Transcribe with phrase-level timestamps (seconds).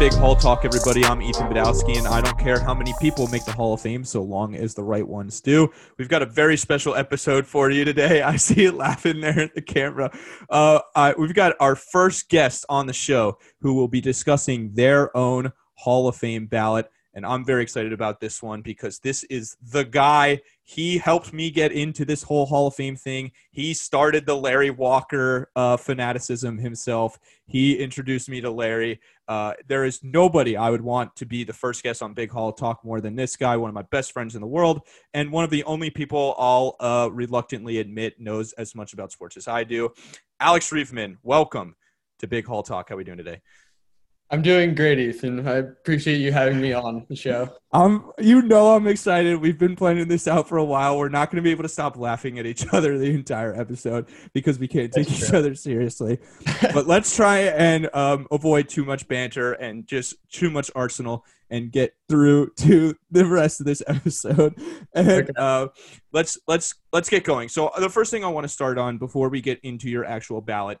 [0.00, 1.04] Big Hall Talk, everybody.
[1.04, 4.02] I'm Ethan Badowski, and I don't care how many people make the Hall of Fame
[4.02, 5.70] so long as the right ones do.
[5.98, 8.22] We've got a very special episode for you today.
[8.22, 10.10] I see it laughing there at the camera.
[10.48, 15.14] Uh, I, we've got our first guest on the show who will be discussing their
[15.14, 16.90] own Hall of Fame ballot.
[17.12, 20.40] And I'm very excited about this one because this is the guy.
[20.62, 23.32] He helped me get into this whole Hall of Fame thing.
[23.50, 27.18] He started the Larry Walker uh, fanaticism himself.
[27.46, 29.00] He introduced me to Larry.
[29.26, 32.52] Uh, there is nobody I would want to be the first guest on Big Hall
[32.52, 35.44] Talk more than this guy, one of my best friends in the world, and one
[35.44, 39.64] of the only people I'll uh, reluctantly admit knows as much about sports as I
[39.64, 39.90] do.
[40.38, 41.74] Alex Riefman, welcome
[42.20, 42.88] to Big Hall Talk.
[42.88, 43.40] How are we doing today?
[44.32, 45.46] I'm doing great, Ethan.
[45.48, 47.48] I appreciate you having me on the show.
[47.72, 49.40] Um, you know I'm excited.
[49.40, 50.98] We've been planning this out for a while.
[50.98, 54.06] We're not going to be able to stop laughing at each other the entire episode
[54.32, 55.38] because we can't take That's each true.
[55.38, 56.18] other seriously.
[56.72, 61.72] but let's try and um, avoid too much banter and just too much arsenal and
[61.72, 64.54] get through to the rest of this episode.
[64.94, 65.32] And okay.
[65.36, 65.68] uh,
[66.12, 67.48] let's let's let's get going.
[67.48, 70.40] So the first thing I want to start on before we get into your actual
[70.40, 70.78] ballot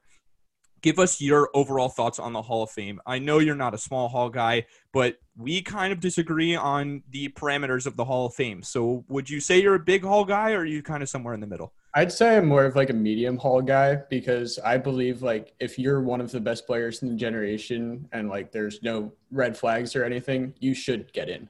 [0.82, 3.00] give us your overall thoughts on the Hall of Fame.
[3.06, 7.28] I know you're not a small hall guy, but we kind of disagree on the
[7.30, 8.62] parameters of the Hall of Fame.
[8.62, 11.34] So, would you say you're a big hall guy, or are you kind of somewhere
[11.34, 11.72] in the middle?
[11.94, 15.78] I'd say I'm more of like a medium hall guy because I believe like if
[15.78, 19.96] you're one of the best players in the generation and like there's no red flags
[19.96, 21.48] or anything, you should get in.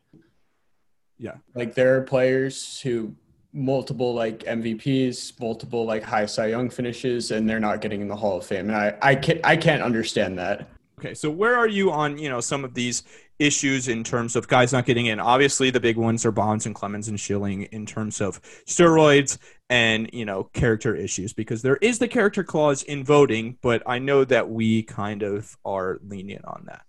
[1.18, 1.34] Yeah.
[1.54, 3.14] Like there are players who
[3.52, 8.16] multiple like MVPs, multiple like high Cy Young finishes, and they're not getting in the
[8.16, 8.68] Hall of Fame.
[8.70, 10.68] And I, I can't I can't understand that.
[10.98, 13.02] Okay, so where are you on you know some of these
[13.38, 15.18] issues in terms of guys not getting in?
[15.18, 20.10] Obviously, the big ones are Bonds and Clemens and Schilling in terms of steroids and
[20.12, 24.24] you know character issues because there is the character clause in voting, but I know
[24.24, 26.82] that we kind of are lenient on that.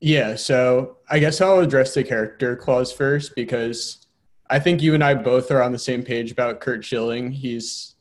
[0.00, 4.06] Yeah, so I guess I'll address the character clause first because
[4.50, 7.30] I think you and I both are on the same page about Curt Schilling.
[7.30, 7.94] He's,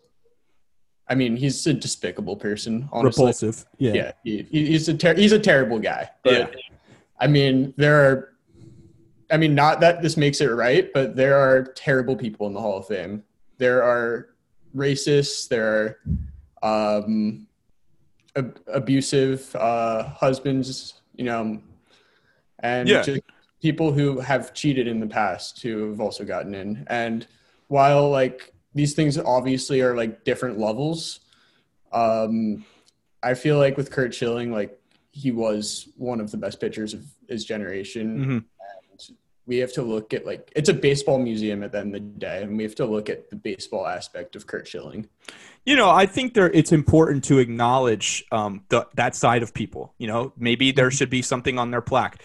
[1.08, 2.90] I mean, he's a despicable person.
[2.92, 3.24] Honestly.
[3.24, 3.66] Repulsive.
[3.78, 3.94] Yeah.
[3.94, 4.12] Yeah.
[4.24, 6.10] He, he's a ter- he's a terrible guy.
[6.24, 6.48] But, yeah.
[7.20, 8.34] I mean, there are.
[9.32, 12.60] I mean, not that this makes it right, but there are terrible people in the
[12.60, 13.24] Hall of Fame.
[13.60, 14.30] There are
[14.76, 15.48] racists.
[15.48, 16.00] There
[16.64, 17.46] are um,
[18.36, 20.96] ab- abusive uh, husbands.
[21.16, 21.62] You know,
[22.60, 23.04] and yeah.
[23.04, 23.22] just
[23.62, 26.86] people who have cheated in the past who have also gotten in.
[26.88, 27.28] And
[27.68, 31.20] while like these things obviously are like different levels,
[31.92, 32.66] um,
[33.22, 34.80] I feel like with Curt Schilling, like
[35.12, 38.20] he was one of the best pitchers of his generation.
[38.20, 38.32] Mm-hmm.
[38.32, 42.02] And we have to look at like it's a baseball museum at the end of
[42.02, 45.10] the day, and we have to look at the baseball aspect of Curt Schilling.
[45.66, 49.94] You know, I think there it's important to acknowledge um, the, that side of people.
[49.98, 50.96] You know, maybe there mm-hmm.
[50.96, 52.22] should be something on their plaque.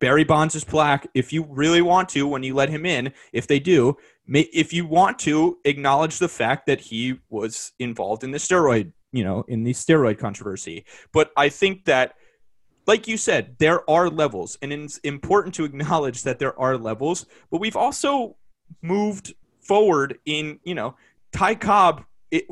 [0.00, 3.60] Barry Bonds' plaque, if you really want to, when you let him in, if they
[3.60, 3.96] do,
[4.26, 8.92] may, if you want to acknowledge the fact that he was involved in the steroid,
[9.12, 10.84] you know, in the steroid controversy.
[11.12, 12.14] But I think that,
[12.86, 17.26] like you said, there are levels, and it's important to acknowledge that there are levels.
[17.50, 18.36] But we've also
[18.82, 20.96] moved forward in, you know,
[21.32, 22.04] Ty Cobb.
[22.30, 22.46] It,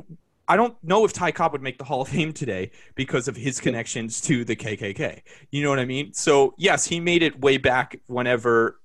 [0.49, 3.37] I don't know if Ty Cobb would make the Hall of Fame today because of
[3.37, 5.21] his connections to the KKK.
[5.51, 6.15] You know what I mean?
[6.15, 8.81] So, yes, he made it way back whenever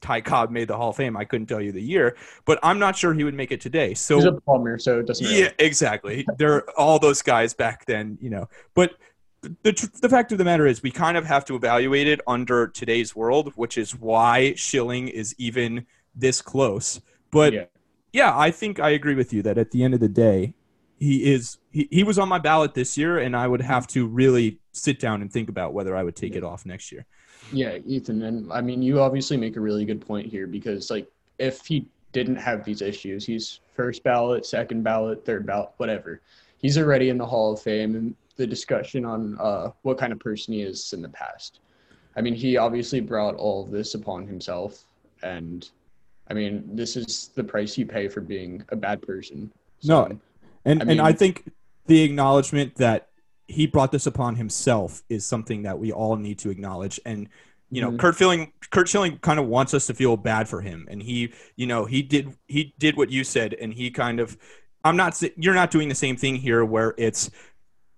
[0.00, 1.16] Ty Cobb made the Hall of Fame.
[1.16, 3.94] I couldn't tell you the year, but I'm not sure he would make it today.
[3.94, 5.30] So he's a Palmer, so it doesn't.
[5.30, 6.26] Yeah, exactly.
[6.38, 8.48] there are all those guys back then, you know.
[8.74, 8.94] But
[9.42, 12.68] the the fact of the matter is, we kind of have to evaluate it under
[12.68, 17.00] today's world, which is why Schilling is even this close.
[17.30, 17.64] But yeah,
[18.12, 20.54] yeah I think I agree with you that at the end of the day,
[21.02, 24.06] he is he, he was on my ballot this year and i would have to
[24.06, 27.04] really sit down and think about whether i would take it off next year.
[27.52, 31.08] Yeah ethan and i mean you obviously make a really good point here because like
[31.38, 36.20] if he didn't have these issues he's first ballot second ballot third ballot whatever
[36.58, 40.20] he's already in the hall of fame and the discussion on uh, what kind of
[40.20, 41.60] person he is in the past.
[42.16, 44.84] I mean he obviously brought all of this upon himself
[45.24, 45.68] and
[46.30, 49.52] i mean this is the price you pay for being a bad person.
[49.80, 50.20] So, no
[50.64, 51.50] and I mean, and I think
[51.86, 53.08] the acknowledgement that
[53.46, 57.00] he brought this upon himself is something that we all need to acknowledge.
[57.04, 57.28] And
[57.72, 57.96] you know, mm-hmm.
[57.96, 61.32] Curt Schilling, Curt Schilling kind of wants us to feel bad for him, and he,
[61.56, 64.36] you know, he did he did what you said, and he kind of,
[64.84, 67.30] I'm not, you're not doing the same thing here where it's,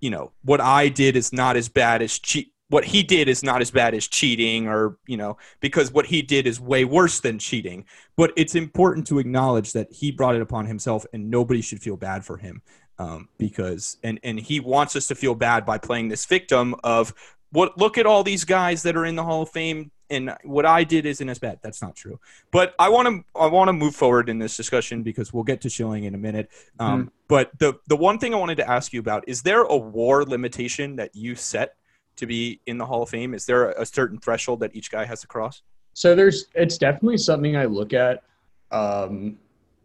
[0.01, 2.54] you know, what I did is not as bad as cheat.
[2.71, 6.23] What he did is not as bad as cheating, or you know, because what he
[6.23, 7.85] did is way worse than cheating.
[8.17, 11.97] But it's important to acknowledge that he brought it upon himself, and nobody should feel
[11.97, 12.63] bad for him
[12.99, 17.13] um, because and and he wants us to feel bad by playing this victim of
[17.51, 20.67] what look at all these guys that are in the Hall of Fame and what
[20.67, 21.61] I did isn't as bad.
[21.63, 22.21] That's not true.
[22.51, 25.61] But I want to I want to move forward in this discussion because we'll get
[25.63, 26.51] to Schilling in a minute.
[26.79, 27.11] Um, mm.
[27.29, 30.25] But the the one thing I wanted to ask you about is there a WAR
[30.25, 31.77] limitation that you set
[32.17, 33.35] to be in the Hall of Fame?
[33.35, 35.63] Is there a certain threshold that each guy has to cross?
[35.95, 38.23] So there's it's definitely something I look at,
[38.71, 39.39] um,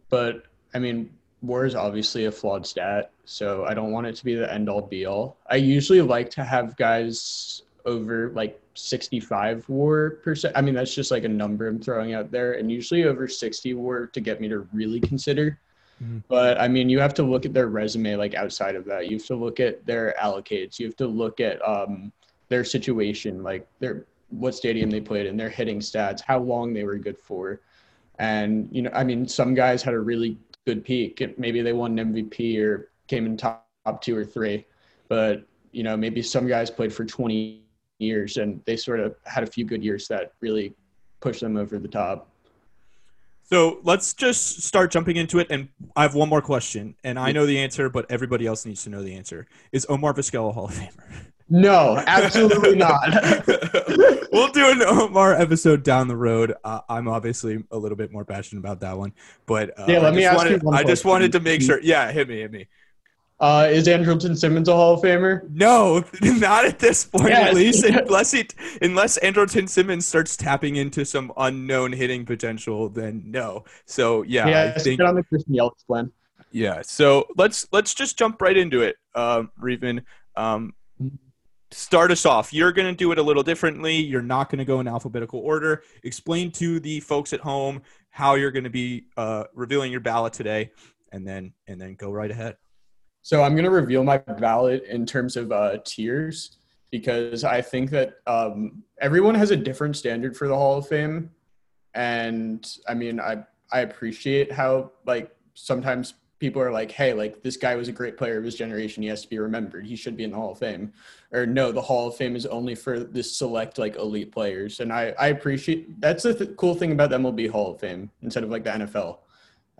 [0.08, 0.44] but
[0.74, 1.10] I mean
[1.42, 4.68] WAR is obviously a flawed stat, so I don't want it to be the end
[4.68, 5.38] all be all.
[5.48, 10.56] I usually like to have guys over like 65 WAR percent.
[10.56, 13.74] I mean, that's just like a number I'm throwing out there, and usually over 60
[13.74, 15.58] WAR to get me to really consider.
[16.02, 16.18] Mm-hmm.
[16.28, 19.08] But I mean, you have to look at their resume like outside of that.
[19.08, 20.78] You have to look at their allocates.
[20.78, 22.12] You have to look at um,
[22.50, 26.84] their situation, like their what stadium they played in, their hitting stats, how long they
[26.84, 27.62] were good for.
[28.18, 30.36] And, you know, I mean, some guys had a really
[30.66, 31.22] good peak.
[31.38, 34.66] Maybe they won an MVP or came in top, top two or three.
[35.08, 37.62] But, you know, maybe some guys played for 20
[37.98, 40.74] years and they sort of had a few good years that really
[41.20, 42.28] pushed them over the top.
[43.44, 45.48] So let's just start jumping into it.
[45.50, 48.84] And I have one more question, and I know the answer, but everybody else needs
[48.84, 49.48] to know the answer.
[49.72, 51.24] Is Omar Vizquel a Hall of Famer?
[51.50, 53.10] No, absolutely not.
[54.32, 56.54] we'll do an Omar episode down the road.
[56.62, 59.12] Uh, I'm obviously a little bit more passionate about that one,
[59.46, 61.80] but uh, yeah, let me ask wanted, you one I just wanted to make sure.
[61.82, 62.68] Yeah, hit me, hit me.
[63.40, 65.48] Uh, is Andrelton Simmons a Hall of Famer?
[65.50, 67.30] No, not at this point.
[67.30, 67.48] Yes.
[67.48, 68.46] At least, unless he,
[68.82, 73.64] unless Andrelton Simmons starts tapping into some unknown hitting potential, then no.
[73.86, 74.72] So yeah, yeah.
[74.76, 76.12] I think on the Christian Yelich plan.
[76.52, 76.82] Yeah.
[76.82, 80.04] So let's let's just jump right into it, um, Reven.
[80.36, 80.74] Um,
[81.72, 82.52] start us off.
[82.52, 83.96] You're going to do it a little differently.
[83.96, 85.82] You're not going to go in alphabetical order.
[86.02, 90.32] Explain to the folks at home how you're going to be uh, revealing your ballot
[90.32, 90.70] today,
[91.12, 92.56] and then and then go right ahead.
[93.22, 96.56] So I'm going to reveal my ballot in terms of uh, tiers
[96.90, 101.30] because I think that um, everyone has a different standard for the Hall of Fame,
[101.94, 107.56] and I mean I I appreciate how like sometimes people are like, hey, like this
[107.56, 109.02] guy was a great player of his generation.
[109.02, 109.86] He has to be remembered.
[109.86, 110.92] He should be in the Hall of Fame.
[111.30, 114.80] Or no, the Hall of Fame is only for this select like elite players.
[114.80, 118.10] And I, I appreciate that's the th- cool thing about the MLB Hall of Fame
[118.22, 119.18] instead of like the NFL.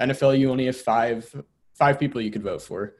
[0.00, 1.34] NFL, you only have five
[1.74, 2.94] five people you could vote for.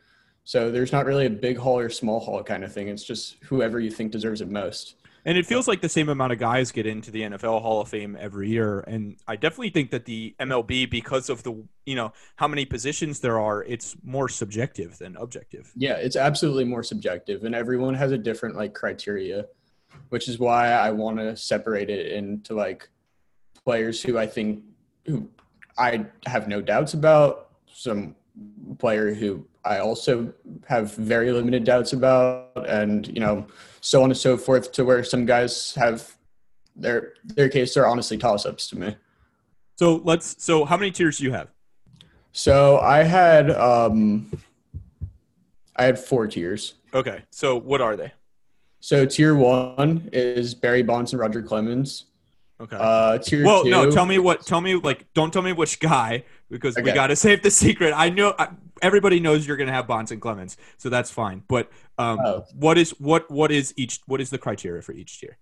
[0.45, 2.89] So there's not really a big hall or small hall kind of thing.
[2.89, 4.95] It's just whoever you think deserves it most.
[5.25, 7.89] And it feels like the same amount of guys get into the NFL Hall of
[7.89, 8.81] Fame every year.
[8.81, 13.21] And I definitely think that the MLB, because of the you know how many positions
[13.21, 15.73] there are, it's more subjective than objective.
[15.77, 19.47] Yeah, it's absolutely more subjective, and everyone has a different like criteria,
[20.09, 22.89] which is why I want to separate it into like
[23.65, 24.63] players who I think
[25.07, 25.29] who
[25.79, 28.15] I have no doubts about, some
[28.79, 30.33] player who I also
[30.67, 33.47] have very limited doubts about, and you know,
[33.81, 34.73] so on and so forth.
[34.73, 36.17] To where some guys have
[36.75, 38.97] their their case are honestly toss ups to me.
[39.77, 40.43] So let's.
[40.43, 41.49] So how many tiers do you have?
[42.33, 44.31] So I had um,
[45.77, 46.75] I had four tiers.
[46.95, 47.23] Okay.
[47.31, 48.13] So what are they?
[48.81, 52.07] So tier one is Barry Bonds and Roger Clemens.
[52.61, 52.77] Okay.
[52.79, 53.71] Uh, tier well, two.
[53.71, 53.91] no.
[53.91, 54.45] Tell me what.
[54.45, 55.07] Tell me like.
[55.15, 56.85] Don't tell me which guy because okay.
[56.85, 57.95] we got to save the secret.
[57.97, 58.49] I know I,
[58.83, 61.43] everybody knows you're going to have Bonds and Clemens, so that's fine.
[61.49, 62.45] But um, oh.
[62.55, 65.39] what is what what is each what is the criteria for each tier?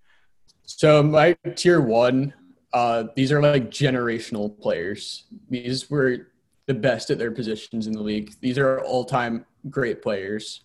[0.63, 2.35] So my tier one,
[2.73, 5.25] uh, these are like generational players.
[5.51, 6.29] These were
[6.67, 8.35] the best at their positions in the league.
[8.41, 10.63] These are all time great players,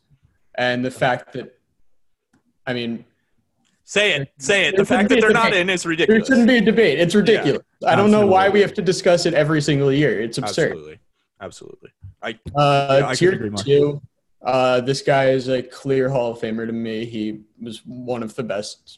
[0.56, 1.58] and the fact that,
[2.68, 3.06] I mean,
[3.94, 4.34] Say it.
[4.40, 4.76] Say it.
[4.76, 6.28] The fact that they're not in is ridiculous.
[6.28, 7.00] There shouldn't be a debate.
[7.00, 7.62] It's ridiculous.
[7.80, 10.20] Yeah, I don't know why we have to discuss it every single year.
[10.20, 10.72] It's absurd.
[10.72, 11.00] Absolutely.
[11.40, 11.90] Absolutely.
[12.24, 14.02] I, uh, yeah, I tier two.
[14.42, 17.06] Uh, this guy is a clear Hall of Famer to me.
[17.06, 18.98] He was one of the best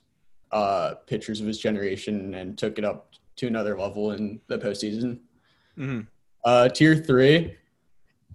[0.53, 5.19] uh, pitchers of his generation and took it up to another level in the postseason.
[5.77, 6.01] Mm-hmm.
[6.45, 7.57] Uh, tier three.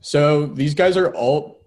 [0.02, 1.59] So these guys are all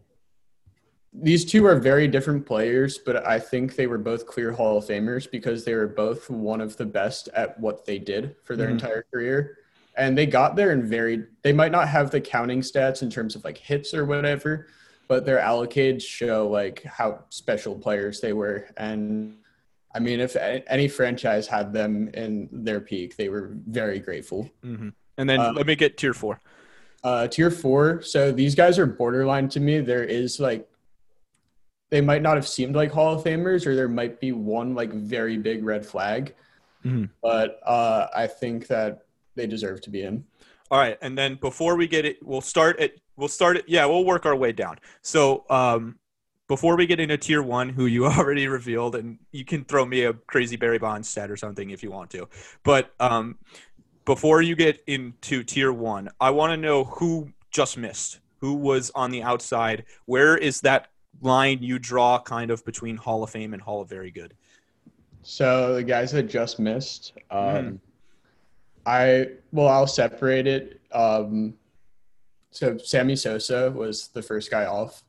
[1.14, 4.86] these two are very different players, but I think they were both clear Hall of
[4.86, 8.68] Famers because they were both one of the best at what they did for their
[8.68, 8.76] mm-hmm.
[8.76, 9.58] entire career.
[9.96, 13.36] And they got there in very, they might not have the counting stats in terms
[13.36, 14.68] of like hits or whatever,
[15.08, 18.68] but their allocates show like how special players they were.
[18.76, 19.38] And
[19.94, 24.50] I mean, if any franchise had them in their peak, they were very grateful.
[24.66, 24.90] Mm-hmm.
[25.20, 26.42] And then um, let me get tier four.
[27.04, 28.02] Uh, tier four.
[28.02, 29.80] So these guys are borderline to me.
[29.82, 30.68] There is like
[31.94, 34.92] they might not have seemed like Hall of Famers, or there might be one like
[34.92, 36.34] very big red flag.
[36.84, 37.06] Mm-hmm.
[37.22, 40.24] But uh, I think that they deserve to be in.
[40.72, 43.00] All right, and then before we get it, we'll start it.
[43.16, 43.66] We'll start it.
[43.68, 44.80] Yeah, we'll work our way down.
[45.04, 46.00] So, um,
[46.48, 50.06] before we get into tier one, who you already revealed, and you can throw me
[50.06, 52.28] a crazy Barry Bonds stat or something if you want to,
[52.64, 53.38] but um,
[54.04, 58.92] before you get into tier one, I want to know who just missed, who was
[58.96, 59.86] on the outside.
[60.08, 60.88] Where is that
[61.22, 64.34] line you draw, kind of between Hall of Fame and Hall of Very Good?
[65.22, 67.80] So the guys that just missed, um, Mm.
[68.86, 70.82] I well, I'll separate it.
[70.92, 71.54] Um,
[72.52, 75.04] so Sammy Sosa was the first guy off.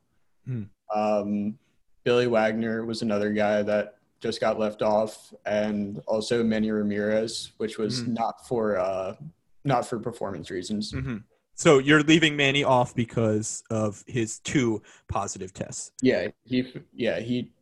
[0.47, 0.63] Hmm.
[0.95, 1.59] Um,
[2.05, 7.77] Billy Wagner was another guy that just got left off, and also Manny Ramirez, which
[7.79, 8.15] was Hmm.
[8.15, 9.17] not for uh,
[9.65, 10.93] not for performance reasons.
[10.93, 11.17] hmm
[11.57, 15.93] So you're leaving Manny off because of his two positive tests.
[16.03, 17.53] Yeah, he yeah he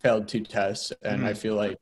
[0.00, 1.38] failed two tests, and I Mhm.
[1.38, 1.78] feel like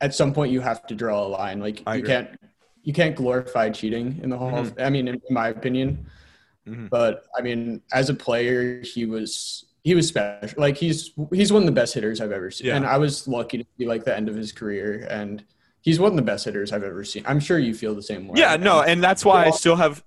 [0.00, 1.58] at some point you have to draw a line.
[1.60, 2.08] Like I you agree.
[2.14, 2.40] can't
[2.84, 4.56] you can't glorify cheating in the hall.
[4.56, 6.06] of- I mean, in my opinion,
[6.66, 6.88] Mhm.
[6.88, 10.60] but I mean, as a player, he was he was special.
[10.60, 12.76] Like he's he's one of the best hitters I've ever seen, Yeah.
[12.76, 15.44] and I was lucky to see like the end of his career, and
[15.88, 17.24] he's one of the best hitters I've ever seen.
[17.26, 18.38] I'm sure you feel the same way.
[18.38, 20.04] Yeah, no, And- that's why I still have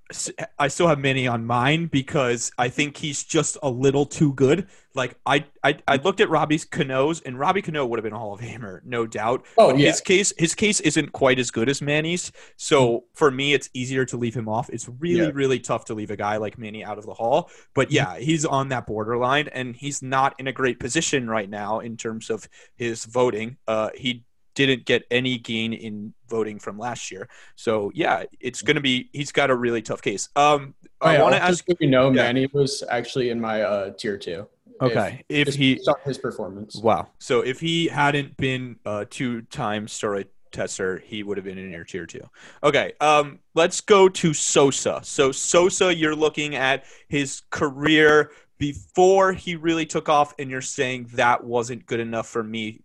[0.59, 4.67] I still have Manny on mine because I think he's just a little too good.
[4.93, 8.19] Like I I, I looked at Robbie's Cano's and Robbie Cano would have been a
[8.19, 9.45] Hall of Famer, no doubt.
[9.57, 13.53] oh yeah, His case his case isn't quite as good as Manny's, so for me
[13.53, 14.69] it's easier to leave him off.
[14.69, 15.31] It's really Yeah.
[15.33, 17.49] really tough to leave a guy like Manny out of the hall.
[17.73, 21.79] But yeah, he's on that borderline and he's not in a great position right now
[21.79, 23.57] in terms of his voting.
[23.67, 24.25] Uh he
[24.65, 27.29] didn't get any gain in voting from last year.
[27.55, 30.29] So yeah, it's going to be he's got a really tough case.
[30.35, 32.21] Um Oh, I yeah, want to ask so you know, yeah.
[32.23, 34.47] Manny was actually in my uh, tier two.
[34.79, 36.75] okay, if, Just he saw his performance.
[36.75, 37.07] Wow.
[37.17, 41.85] So if he hadn't been a two-time steroid tester, he would have been in your
[41.85, 42.21] tier two.
[42.63, 42.93] Okay.
[43.01, 44.99] Um, let's go to Sosa.
[45.03, 51.09] So Sosa, you're looking at his career before he really took off, and you're saying
[51.13, 52.83] that wasn't good enough for me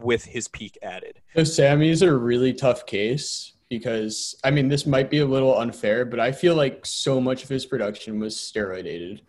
[0.00, 1.20] with his peak added.
[1.34, 6.04] So Sammy's a really tough case because I mean this might be a little unfair,
[6.04, 9.20] but I feel like so much of his production was steroidated.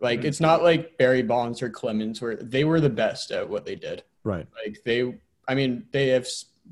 [0.00, 0.24] Like Mhm.
[0.24, 3.74] it's not like Barry Bonds or Clemens where they were the best at what they
[3.74, 4.02] did.
[4.24, 4.46] Right.
[4.64, 5.14] Like they,
[5.46, 6.26] I mean, they have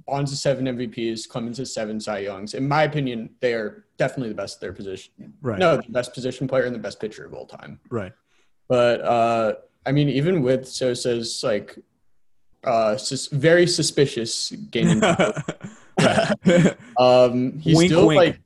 [0.07, 2.53] Bonds has seven MVPs, Clemens has seven Cy Youngs.
[2.55, 5.33] In my opinion, they are definitely the best at their position.
[5.41, 5.59] Right.
[5.59, 7.81] No, the best position player and the best pitcher of all time.
[7.89, 8.13] Right.
[8.69, 9.55] But uh,
[9.87, 11.79] I mean, even with Sosa's like
[12.67, 15.03] uh, sus- very suspicious game.
[16.99, 18.19] um, he Wink, still wink.
[18.19, 18.41] like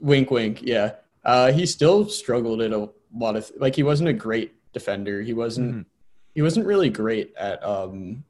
[0.00, 0.62] wink, wink.
[0.62, 0.92] Yeah,
[1.24, 5.22] uh, he still struggled at a lot of like he wasn't a great defender.
[5.22, 5.74] He wasn't.
[5.74, 5.84] Mhm.
[6.34, 8.24] He wasn't really great at um,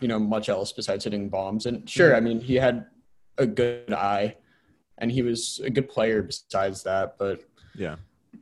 [0.00, 1.66] you know much else besides hitting bombs.
[1.66, 2.16] And sure, Mhm.
[2.16, 2.86] I mean he had
[3.38, 4.36] a good eye,
[4.98, 7.18] and he was a good player besides that.
[7.18, 7.42] But
[7.74, 7.96] yeah.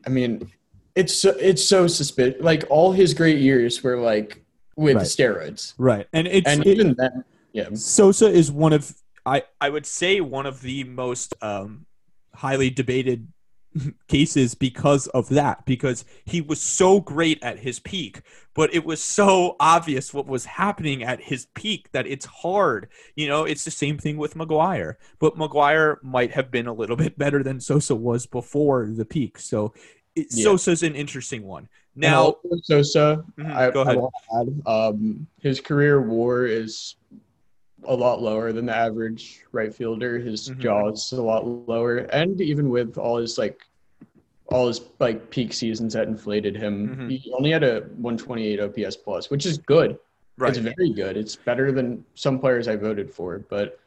[0.06, 0.50] I mean,
[0.94, 2.40] it's so, it's so suspicious.
[2.40, 4.42] Like all his great years were like
[4.80, 5.06] with Right.
[5.06, 6.06] steroids, Right.
[6.12, 8.94] And it's and it- even then, yeah, Sosa is one of
[9.26, 11.87] I I would say one of the most um,
[12.34, 13.28] highly debated
[14.08, 18.22] cases because of that because he was so great at his peak
[18.52, 23.28] but it was so obvious what was happening at his peak that it's hard you
[23.28, 27.16] know it's the same thing with McGwire but McGwire might have been a little bit
[27.16, 29.72] better than Sosa was before the peak so
[30.16, 30.44] it, Yeah.
[30.44, 31.68] Sosa's an interesting one
[32.00, 36.97] now also Sosa, Mhm, I, go ahead to add, um, his career WAR is
[37.85, 40.19] a lot lower than the average right fielder.
[40.19, 40.59] His Mhm.
[40.59, 43.62] jaw is a lot lower, and even with all his like,
[44.52, 47.11] all his like peak seasons that inflated him, Mhm.
[47.11, 49.99] he only had a 128 OPS plus, which is good.
[50.38, 51.19] right It's very good.
[51.19, 53.78] It's better than some players I voted for, but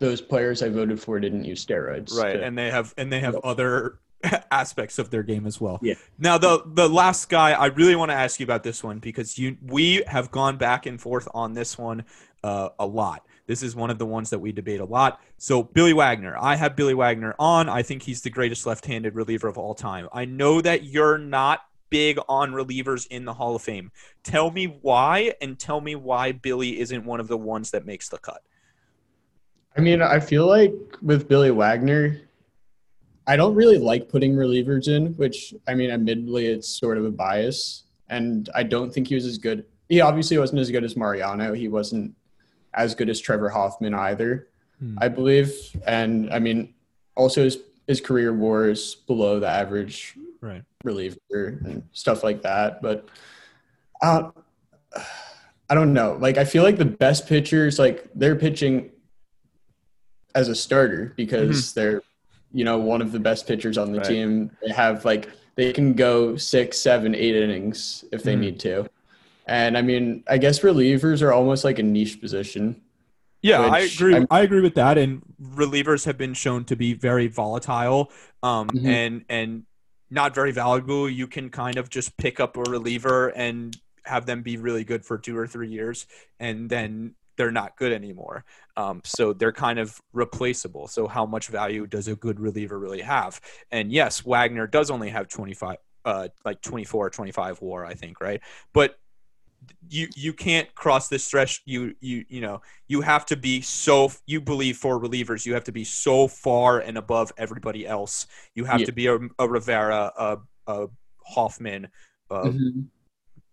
[0.00, 2.12] those players I voted for didn't use steroids.
[2.20, 3.42] right to- and they have and they have Yep.
[3.44, 3.98] other
[4.50, 5.78] aspects of their game as well.
[5.82, 5.94] Yeah.
[6.18, 9.38] now the the last guy i really want to ask you about this one because
[9.38, 12.04] you we have gone back and forth on this one
[12.44, 13.26] uh, a lot.
[13.46, 15.20] This is one of the ones that we debate a lot.
[15.38, 16.36] So billy wagner.
[16.38, 17.68] I have billy wagner on.
[17.68, 20.08] I think he's the greatest left-handed reliever of all time.
[20.12, 21.60] I know that you're not
[21.90, 23.92] big on relievers in the hall of fame.
[24.22, 28.08] Tell me why and tell me why billy isn't one of the ones that makes
[28.08, 28.42] the cut.
[29.76, 32.20] I mean, I feel like with Billy Wagner,
[33.26, 37.10] I don't really like putting relievers in, which I mean, admittedly, it's sort of a
[37.10, 37.84] bias.
[38.08, 39.64] And I don't think he was as good.
[39.88, 41.52] He obviously wasn't as good as Mariano.
[41.52, 42.14] He wasn't
[42.74, 44.48] as good as Trevor Hoffman either,
[44.80, 44.96] Hmm.
[45.00, 45.52] I believe.
[45.86, 46.74] And I mean,
[47.14, 51.18] also his, his career war is below the average right reliever
[51.64, 52.82] and stuff like that.
[52.82, 53.08] But
[54.00, 54.30] uh,
[55.70, 56.16] I don't know.
[56.20, 58.90] Like, I feel like the best pitchers, like, they're pitching
[60.34, 62.02] as a starter because they're,
[62.52, 64.06] you know, one of the best pitchers on the Right.
[64.06, 64.50] team.
[64.62, 68.40] They have, like, they can go six, seven, eight innings if they Mhm.
[68.40, 68.88] need to.
[69.46, 72.80] And I mean, I guess relievers are almost like a niche position.
[73.42, 74.14] Yeah, I agree.
[74.14, 74.96] I'm- I agree with that.
[74.96, 78.86] And relievers have been shown to be very volatile, um, Mhm.
[78.86, 79.62] and and
[80.10, 81.08] not very valuable.
[81.08, 85.04] You can kind of just pick up a reliever and have them be really good
[85.04, 86.06] for two or three years,
[86.38, 88.44] and then they're not good anymore.
[88.76, 90.86] Um, so they're kind of replaceable.
[90.86, 93.40] So how much value does a good reliever really have?
[93.72, 97.94] And yes, Wagner does only have twenty five, uh, like 24 or 25 WAR, I
[97.94, 98.40] think, right?
[98.72, 98.94] But
[99.88, 101.62] you you can't cross this stretch.
[101.66, 105.64] You you you know you have to be so you believe for relievers you have
[105.64, 108.86] to be so far and above everybody else you have Yeah.
[108.86, 110.86] to be a, a rivera a, a
[111.24, 111.88] hoffman
[112.30, 112.86] a Mhm.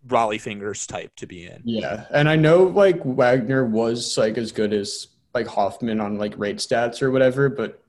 [0.08, 4.50] Raleigh fingers type to be in Yeah, and I know like Wagner was like as
[4.52, 7.82] good as like Hoffman on like rate stats or whatever, but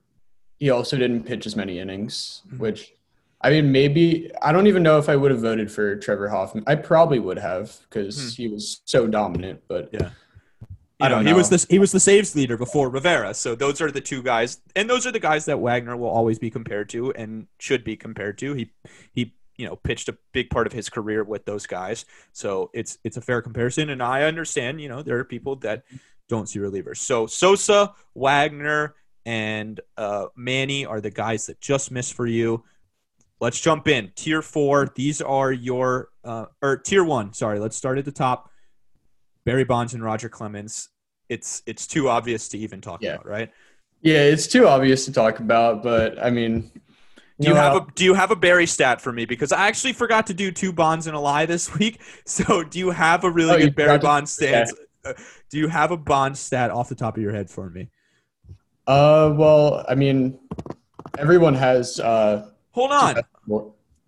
[0.60, 2.60] he also didn't pitch as many innings, Mhm.
[2.60, 2.94] which
[3.40, 6.64] I mean maybe I don't even know if I would have voted for Trevor Hoffman.
[6.68, 10.10] I probably would have because he was so dominant, but Yeah.
[11.00, 11.56] I you know, don't he was know.
[11.56, 13.34] this he was the saves leader before Rivera.
[13.34, 16.38] So those are the two guys, and those are the guys that Wagner will always
[16.38, 18.54] be compared to and should be compared to.
[18.54, 18.70] He
[19.12, 22.98] he you know pitched a big part of his career with those guys, so it's
[23.04, 23.90] it's a fair comparison.
[23.90, 25.84] And I understand, you know, there are people that
[26.30, 26.98] don't see relievers.
[26.98, 32.64] So Sosa, Wagner, and uh, Manny are the guys that just missed for you.
[33.40, 34.92] Let's jump in tier four.
[34.96, 37.34] These are your uh, or tier one.
[37.34, 38.50] Sorry, let's start at the top.
[39.46, 40.90] Barry Bonds and Roger Clemens.
[41.28, 43.14] It's it's too obvious to even talk Yeah.
[43.16, 43.52] about, right?
[44.04, 45.82] yeah, it's too obvious to talk about.
[45.84, 46.72] But I mean,
[47.42, 49.26] Do you know, have a do you have a Barry stat for me?
[49.26, 52.00] Because I actually forgot to do two Bonds and a lie this week.
[52.26, 54.70] So do you have a really Oh, good Barry Bond stat?
[55.04, 55.14] Uh,
[55.50, 57.90] Do you have a Bond stat off the top of your head for me?
[58.88, 60.40] Uh, well, I mean,
[61.18, 62.00] everyone has.
[62.00, 63.18] Uh, Hold on.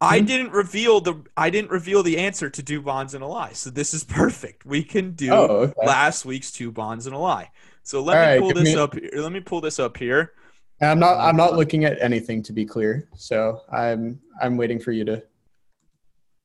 [0.01, 0.25] I Hmm?
[0.25, 3.53] didn't reveal the I didn't reveal the answer to do bonds and a lie.
[3.53, 4.65] So this is perfect.
[4.65, 5.73] We can do oh, okay.
[5.85, 7.51] last week's two bonds and a lie.
[7.83, 9.09] So let All me pull this me- up here.
[9.15, 10.33] Let me pull this up here.
[10.81, 11.17] And I'm not.
[11.17, 13.07] I'm not looking at anything to be clear.
[13.15, 14.19] So I'm.
[14.41, 15.23] I'm waiting for you to.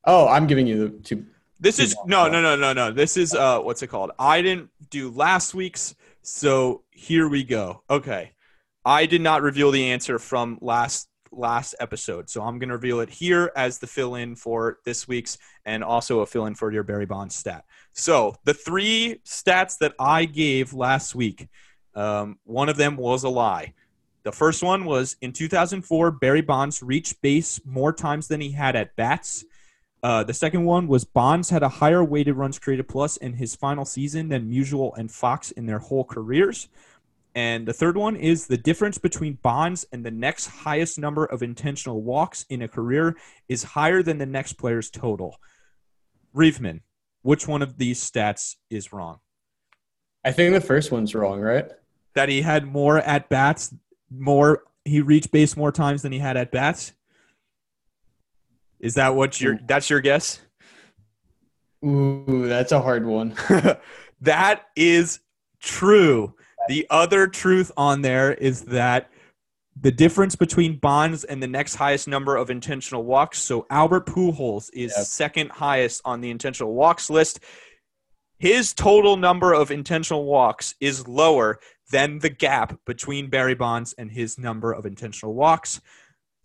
[0.05, 1.27] Oh, I'm giving you the two.
[1.61, 2.93] This is no no no no no.
[2.93, 4.13] This is uh what's it called?
[4.19, 7.83] I didn't do last week's, so here we go.
[7.91, 8.33] Okay.
[8.85, 12.31] I did not reveal the answer from last last episode.
[12.31, 16.27] So I'm gonna reveal it here as the fill-in for this week's and also a
[16.27, 17.65] fill-in for your Barry Bonds stat.
[17.93, 21.49] So the three stats that I gave last week,
[21.95, 23.75] um, one of them was a lie.
[24.29, 28.77] The first one was in 2004, Barry Bonds reached base more times than he had
[28.77, 29.47] at bats.
[30.03, 33.57] Uh, the second one was Bonds had a higher weighted runs created plus in his
[33.57, 36.69] final season than Musial and Foxx in their whole careers.
[37.35, 41.43] And the third one is the difference between Bonds and the next highest number of
[41.43, 43.17] intentional walks in a career
[43.49, 45.37] is higher than the next player's total.
[46.37, 46.83] Reefman,
[47.23, 49.21] which one of these stats is wrong?
[50.23, 51.71] I think the first one's wrong, right?
[52.13, 53.73] That he had more at bats,
[54.11, 56.93] more he reached base more times than he had at bats.
[58.81, 60.41] Is that what your that's your guess?
[61.85, 63.35] Ooh, that's a hard one.
[64.21, 65.21] that is
[65.61, 66.35] true.
[66.69, 69.11] The other truth on there is that
[69.81, 73.39] the difference between Bonds and the next highest number of intentional walks.
[73.39, 75.07] So Albert Pujols is Yep.
[75.07, 77.41] second highest on the intentional walks list.
[78.39, 81.61] His total number of intentional walks is lower
[81.91, 85.81] than the gap between Barry Bonds and his number of intentional walks.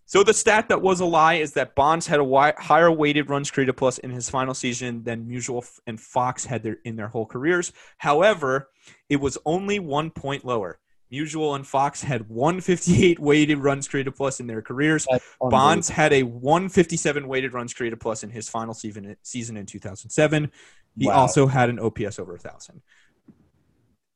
[0.05, 3.49] So the stat that was a lie is that Bonds had a higher weighted runs
[3.49, 7.25] created plus in his final season than Musial and Foxx had their, in their whole
[7.25, 7.71] careers.
[7.97, 8.69] However,
[9.09, 10.79] it was only one point lower.
[11.11, 15.07] Musial and Foxx had 158 weighted runs created plus in their careers.
[15.39, 20.51] Bonds had a 157 weighted runs created plus in his final season season in 2007.
[20.97, 21.13] He Wow.
[21.13, 22.81] also had an OPS over a thousand.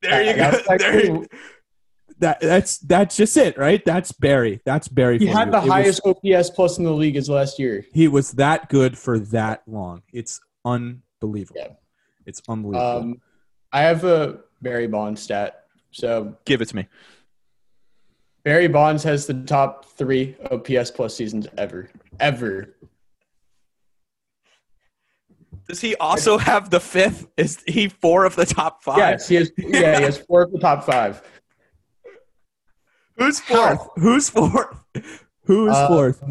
[0.01, 0.77] There you That's go.
[0.77, 1.27] There you-
[2.19, 3.83] that that's that's just it, right?
[3.86, 4.60] That's Barry.
[4.65, 5.19] That's Barry.
[5.19, 5.51] He for had you.
[5.51, 7.86] the It was- highest OPS plus in the league as last year.
[7.93, 10.01] he was that good for that long.
[10.12, 11.62] It's unbelievable.
[11.62, 11.67] Yeah.
[12.25, 12.88] It's unbelievable.
[12.97, 13.21] Um,
[13.71, 15.65] I have a Barry Bonds stat.
[15.91, 16.88] So Give it to me.
[18.43, 22.75] Barry Bonds has the top three OPS plus seasons ever, ever.
[25.67, 27.27] Does he also have the fifth?
[27.36, 28.97] Is he four of the top five?
[28.99, 29.51] Yes, he has.
[29.58, 31.21] Yeah, he has four of the top five.
[33.17, 33.88] Who's fourth?
[33.95, 34.77] Who's fourth?
[35.45, 36.23] Who is Uh, fourth?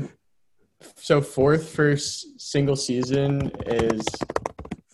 [0.96, 4.04] So fourth for s- single season is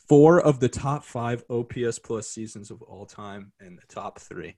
[0.08, 4.56] Four of the top five OPS plus seasons of all time, and the top three.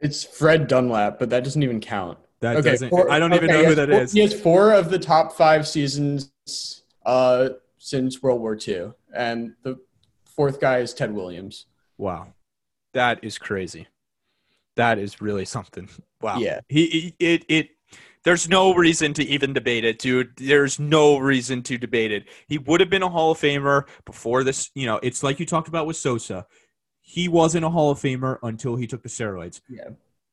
[0.00, 2.18] it's Fred Dunlap, but that doesn't even count.
[2.40, 2.90] That Okay, doesn't.
[2.90, 4.12] four- I don't even okay, know who that four- is.
[4.12, 6.30] He has four of the top five seasons
[7.04, 7.48] uh,
[7.88, 9.78] since World War II, and the
[10.24, 11.66] fourth guy is Ted Williams.
[11.96, 12.34] Wow,
[12.94, 13.86] that is crazy.
[14.76, 15.88] That is really something.
[16.20, 16.38] Wow.
[16.40, 16.62] Yeah.
[16.68, 17.68] He, he it it.
[18.24, 20.36] There's no reason to even debate it, dude.
[20.36, 22.26] There's no reason to debate it.
[22.48, 24.68] He would have been a Hall of Famer before this.
[24.74, 26.44] You know, it's like you talked about with Sosa.
[27.00, 29.60] He wasn't a Hall of Famer until he took the steroids.
[29.68, 29.90] Yeah.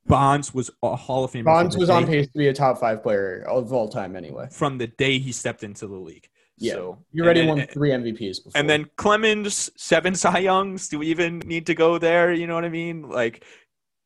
[0.08, 1.46] Bonds was a Hall of Famer.
[1.46, 4.48] Bonds was on pace to be a top five player of all time anyway.
[4.52, 6.28] from the day he stepped into the league.
[6.58, 6.74] Yeah.
[6.74, 8.60] So, You already and won three MVPs before.
[8.60, 10.88] And then Clemens, seven Cy Youngs.
[10.88, 12.32] Do we even need to go there?
[12.32, 13.10] You know what I mean?
[13.10, 13.44] Like,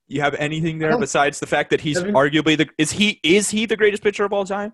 [0.08, 3.66] you have anything there besides the fact that he's arguably the is he is he
[3.68, 4.74] the greatest pitcher of all time?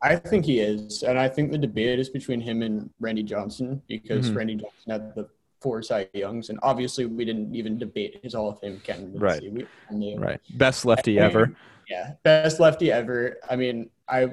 [0.00, 3.82] I think he is, and I think the debate is between him and Randy Johnson
[3.88, 4.36] because Mhm.
[4.36, 5.28] Randy Johnson had the
[5.60, 9.18] four Cy Youngs, and obviously we didn't even debate his Hall of Fame candidacy.
[9.18, 9.42] Right.
[9.90, 10.18] We knew.
[10.18, 11.54] Right, best lefty ever.
[11.90, 13.38] Yeah, best lefty ever.
[13.50, 14.28] I mean, I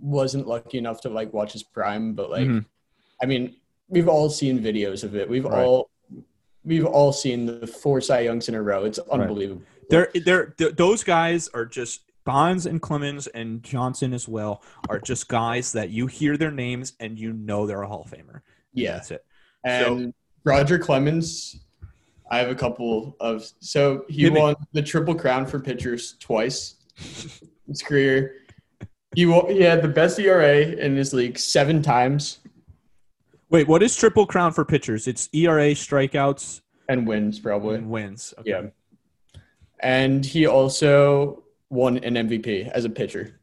[0.00, 2.64] wasn't lucky enough to like watch his prime, but like, Mhm.
[3.22, 3.56] I mean,
[3.88, 5.28] we've all seen videos of it.
[5.28, 5.64] We've Right.
[5.64, 5.90] all
[6.64, 8.84] we've all seen the four Cy Youngs in a row.
[8.84, 9.62] It's unbelievable.
[9.88, 14.98] They're they're th- those guys are just Bonds and Clemens and Johnson as well are
[14.98, 18.40] just guys that you hear their names and you know they're a Hall of Famer.
[18.74, 18.94] Yeah.
[18.94, 19.24] That's it.
[19.64, 21.60] And Roger Clemens,
[22.30, 23.48] I have a couple of.
[23.60, 24.40] So he me.
[24.40, 26.74] won the Triple Crown for pitchers twice
[27.38, 28.34] in his career.
[29.16, 32.38] He, he had the best ERA in his league seven times
[33.48, 35.06] Wait, what is triple crown for pitchers?
[35.06, 37.76] It's ERA, strikeouts, and wins probably.
[37.76, 38.34] and wins.
[38.38, 38.50] Okay.
[38.50, 39.40] Yeah.
[39.80, 43.38] And he also won an MVP as a pitcher.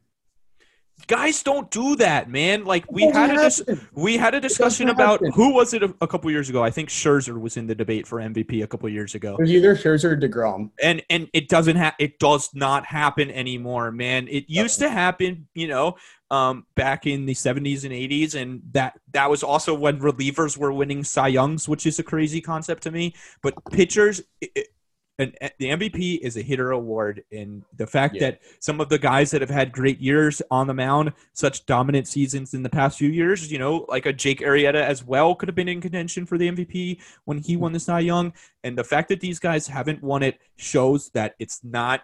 [1.06, 2.64] Guys don't do that, man.
[2.64, 3.62] Like we had a dis-
[3.92, 6.62] we had a discussion about who was it a, a couple years ago.
[6.62, 9.34] I think Scherzer was in the debate for MVP a couple years ago.
[9.34, 10.70] It was either Scherzer or DeGrom.
[10.82, 15.46] and and it doesn't ha- it does not happen anymore man it used to happen
[15.54, 15.96] you know
[16.30, 20.72] um back in the 70s and 80s and that that was also when relievers were
[20.72, 24.68] winning cy youngs which is a crazy concept to me but pitchers it,
[25.18, 28.20] and the MVP is a hitter award, and the fact Yeah.
[28.30, 32.08] that some of the guys that have had great years on the mound, such dominant
[32.08, 35.48] seasons in the past few years, you know, like a Jake Arrieta as well, could
[35.48, 38.32] have been in contention for the MVP when he won the Cy Young.
[38.64, 42.02] And the fact that these guys haven't won it shows that it's not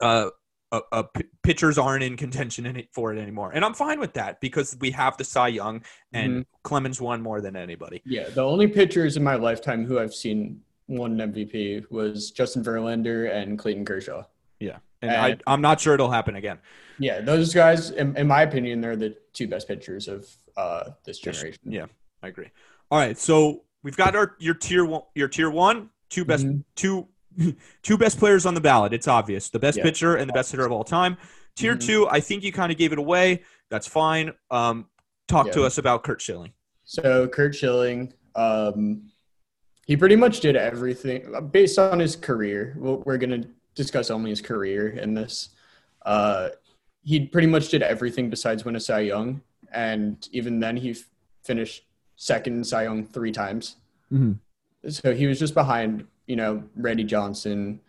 [0.00, 0.30] uh,
[0.72, 3.50] uh, uh, p- pitchers aren't in contention in it for it anymore.
[3.52, 7.40] And I'm fine with that because we have the Cy Young and Clemens won more
[7.40, 8.02] than anybody.
[8.04, 12.62] Yeah, the only pitchers in my lifetime who I've seen won an MVP was Justin
[12.64, 14.24] Verlander and Clayton Kershaw.
[14.60, 14.78] Yeah.
[15.02, 16.58] And I, And- I'm not sure it'll happen again.
[16.98, 21.18] Yeah, those guys, in, in my opinion, they're the two best pitchers of uh, this
[21.18, 21.58] generation.
[21.64, 21.86] Yeah,
[22.22, 22.50] I agree.
[22.90, 26.64] All right, so we've got our your tier one, your tier one, two best Mhm.
[26.74, 27.06] two
[27.82, 28.94] two best players on the ballot.
[28.94, 29.84] It's obvious, the best Yeah.
[29.84, 31.18] pitcher and the best hitter of all time.
[31.56, 31.86] Tier Mhm.
[31.86, 33.42] two, I think you kind of gave it away.
[33.68, 34.32] That's fine.
[34.50, 34.86] Um,
[35.28, 36.52] talk to us about Curt Schilling.
[36.84, 39.10] So Curt Schilling, um,
[39.86, 42.74] he pretty much did everything based on his career.
[42.76, 45.50] We're going to discuss only his career in this.
[46.04, 46.48] Uh,
[47.02, 49.40] he pretty much did everything besides win a Cy Young,
[49.72, 51.08] and even then, he f-
[51.44, 51.84] finished
[52.16, 53.76] second in Cy Young three times.
[54.88, 57.80] So he was just behind, you know, Randy Johnson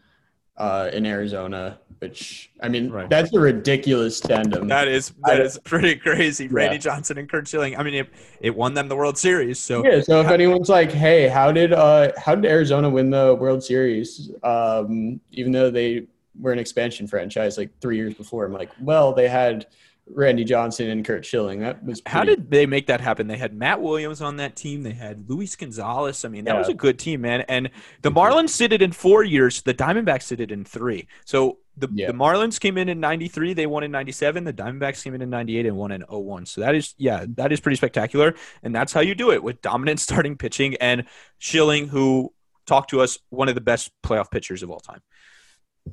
[0.57, 3.09] uh, in Arizona, which I mean, Right.
[3.09, 4.67] that's a ridiculous tandem.
[4.67, 6.45] That is I- that is pretty crazy.
[6.45, 6.49] Yeah.
[6.53, 7.77] Randy Johnson and Curt Schilling.
[7.77, 8.09] I mean, it,
[8.41, 9.59] it won them the World Series.
[9.59, 13.35] So Yeah, so if anyone's like, "Hey, how did uh how did Arizona win the
[13.39, 16.07] World Series um even though they
[16.39, 19.67] were an expansion franchise like 3 years before?" I'm like, "Well, they had
[20.09, 21.59] Randy Johnson and Curt Schilling.
[21.59, 23.27] That was How did they make that happen?
[23.27, 24.83] They had Matt Williams on that team.
[24.83, 26.23] They had Luis Gonzalez.
[26.25, 26.59] I mean, that Yeah.
[26.59, 27.41] was a good team, man.
[27.41, 27.69] And
[28.01, 29.61] the Marlins did it in four years.
[29.61, 31.07] The Diamondbacks did it in three.
[31.25, 32.07] So the, Yeah.
[32.07, 33.53] the Marlins came in in 93.
[33.53, 34.43] They won in 97.
[34.45, 36.45] The Diamondbacks came in in 98 and won in 01.
[36.45, 38.33] So that is, yeah, that is pretty spectacular.
[38.63, 41.05] And that's how you do it with dominant starting pitching and
[41.37, 42.33] Schilling, who
[42.65, 45.01] talked to us, one of the best playoff pitchers of all time.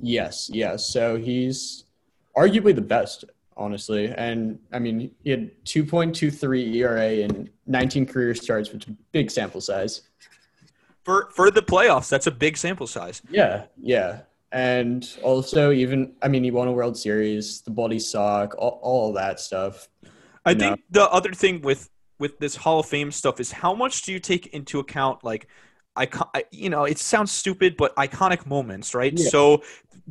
[0.00, 0.86] Yes, yes.
[0.86, 1.84] So he's
[2.36, 3.24] arguably the best,
[3.56, 4.12] honestly.
[4.16, 9.30] And I mean, he had 2.23 ERA and 19 career starts, which is a big
[9.30, 10.02] sample size.
[11.04, 13.22] For, for the playoffs, that's a big sample size.
[13.30, 14.20] Yeah, yeah.
[14.52, 19.12] And also, even I mean, he won a World Series, the body sock, all, all
[19.14, 19.88] that stuff.
[20.46, 24.02] I think the other thing with with this Hall of Fame stuff is how much
[24.02, 25.48] do you take into account like
[25.96, 29.28] I- you know it sounds stupid but iconic moments right Yeah.
[29.28, 29.62] so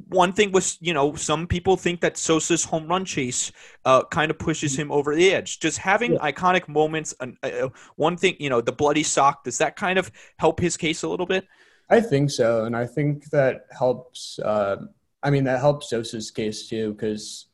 [0.09, 3.51] one thing was you know some people think that Sosa's home run chase
[3.85, 6.31] uh, kind of pushes him over the edge just having Yeah.
[6.31, 10.11] iconic moments and uh, one thing you know the bloody sock does that kind of
[10.39, 11.45] help his case a little bit
[11.89, 14.39] I think so, and I think that helps.
[14.39, 14.77] Uh,
[15.21, 17.47] I mean, that helps Sosa's case too, because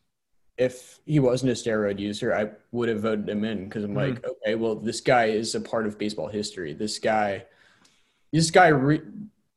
[0.58, 3.96] if he wasn't a steroid user, I would have voted him in because I'm Mhm.
[3.96, 6.74] like, okay, well, this guy is a part of baseball history.
[6.74, 7.46] This guy,
[8.32, 9.02] this guy re-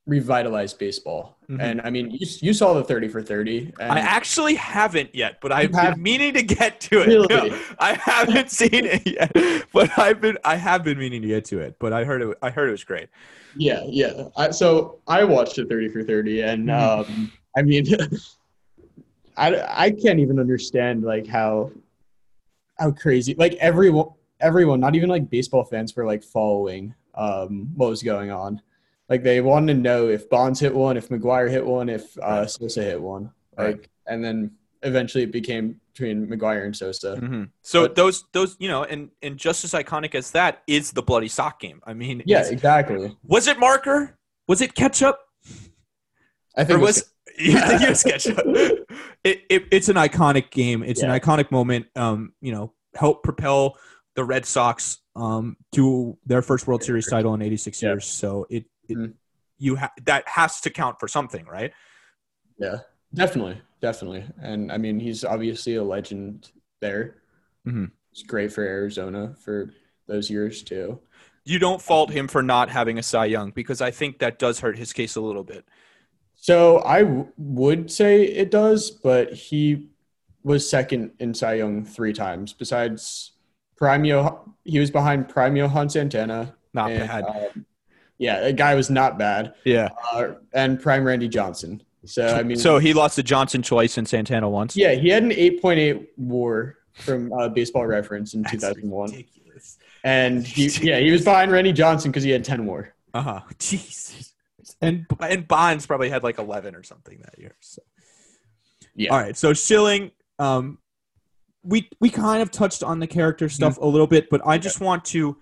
[0.06, 1.36] revitalized baseball.
[1.52, 1.60] Mhm.
[1.60, 3.72] And I mean, you, you saw the 30 for 30.
[3.78, 7.08] And I actually haven't yet, but I've have- been meaning to get to it.
[7.08, 7.52] Really?
[7.78, 9.32] I haven't seen it yet,
[9.72, 11.76] but I've been I have been meaning to get to it.
[11.78, 12.38] But I heard it.
[12.40, 13.08] I heard it was great.
[13.56, 14.28] yeah, yeah.
[14.36, 17.06] I, so I watched the 30 for 30, and Mhm.
[17.08, 17.84] um, I mean,
[19.36, 21.70] I, I can't even understand like how
[22.78, 24.08] how crazy like everyone
[24.40, 28.60] everyone not even like baseball fans were like following um what was going on
[29.08, 32.46] like they wanted to know if bonds hit one if mcgwire hit one if uh
[32.46, 33.88] sosa hit one like Right.
[34.06, 37.50] and then eventually it became between mcgwire and sosa Mhm.
[37.62, 41.02] So But- those those you know, and and just as iconic as that is the
[41.02, 41.80] bloody sock game.
[41.86, 44.16] I mean, yeah exactly was it marker?
[44.48, 45.18] Was it ketchup?
[46.56, 48.38] i Or think it was you think it was ketchup?
[49.24, 50.82] It, it, it's an iconic game.
[50.82, 51.12] It's Yeah.
[51.14, 51.86] an iconic moment.
[51.94, 53.78] Um, you know, help propel
[54.16, 57.90] the Red Sox um to their first World Series title in 86 Yeah.
[57.90, 58.04] years.
[58.04, 59.14] So it, Mhm.
[59.58, 61.72] you ha- that has to count for something, right?
[62.58, 62.78] Yeah,
[63.14, 64.24] definitely, definitely.
[64.40, 67.22] And I mean, he's obviously a legend there.
[67.66, 67.92] Mhm.
[68.10, 69.72] It's great for Arizona for
[70.06, 71.00] those years too.
[71.44, 74.60] You don't fault him for not having a Cy Young because I think that does
[74.60, 75.64] hurt his case a little bit.
[76.34, 79.90] So I w- would say it does, but he
[80.44, 82.52] was second in Cy Young three times.
[82.52, 83.32] Besides
[83.80, 86.56] Primeo, he was behind Prime Johan Santana.
[86.74, 87.24] Not and, bad.
[87.24, 87.66] um,
[88.18, 89.54] yeah, the guy was not bad.
[89.64, 89.88] Yeah.
[90.12, 91.82] Uh, and Prime Randy Johnson.
[92.04, 94.76] So I mean, so he lost to Johnson twice and Santana once.
[94.76, 99.10] yeah, he had an 8.8 WAR from uh, Baseball Reference in That's 2001.
[99.10, 99.78] ridiculous.
[100.02, 102.92] And he, yeah, he was behind Randy Johnson because he had 10 more.
[103.14, 103.40] Uh huh.
[103.58, 104.34] Jesus.
[104.80, 107.54] And and Bonds probably had like eleven or something that year.
[107.60, 107.82] So.
[108.96, 109.10] Yeah.
[109.10, 109.36] All right.
[109.36, 110.78] So Schilling, um,
[111.62, 114.80] we we kind of touched on the character stuff a little bit, but I just
[114.80, 115.36] want to.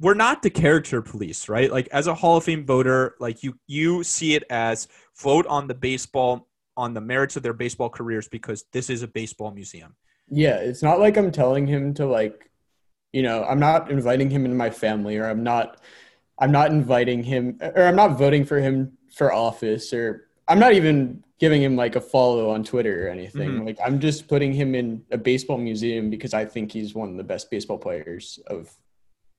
[0.00, 1.70] We're not the character police, right?
[1.70, 4.88] Like as a Hall of Fame voter, like you you see it as
[5.20, 9.08] vote on the baseball on the merits of their baseball careers because this is a
[9.08, 9.94] baseball museum.
[10.28, 12.50] Yeah, it's not like I'm telling him to like,
[13.12, 15.80] you know, I'm not inviting him into my family or I'm not
[16.38, 20.72] I'm not inviting him or I'm not voting for him for office or I'm not
[20.72, 23.50] even giving him like a follow on Twitter or anything.
[23.50, 23.66] Mhm.
[23.66, 27.16] Like I'm just putting him in a baseball museum because I think he's one of
[27.16, 28.70] the best baseball players of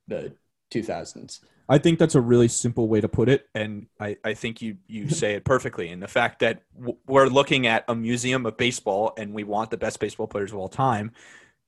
[0.07, 0.33] the
[0.73, 1.39] 2000s.
[1.69, 4.77] I think that's a really simple way to put it, and I, I think you
[4.87, 5.89] you say it perfectly.
[5.89, 9.71] And the fact that w- we're looking at a museum of baseball, and we want
[9.71, 11.11] the best baseball players of all time.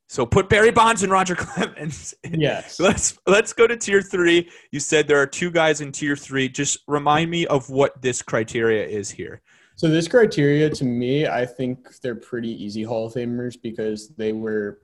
[0.07, 2.13] So put Barry Bonds and Roger Clemens.
[2.29, 2.79] Yes.
[2.79, 4.49] Let's let's go to tier three.
[4.71, 6.49] You said there are two guys in tier three.
[6.49, 9.41] Just remind me of what this criteria is here.
[9.77, 14.31] So this criteria to me, I think they're pretty easy Hall of Famers because they
[14.31, 14.79] were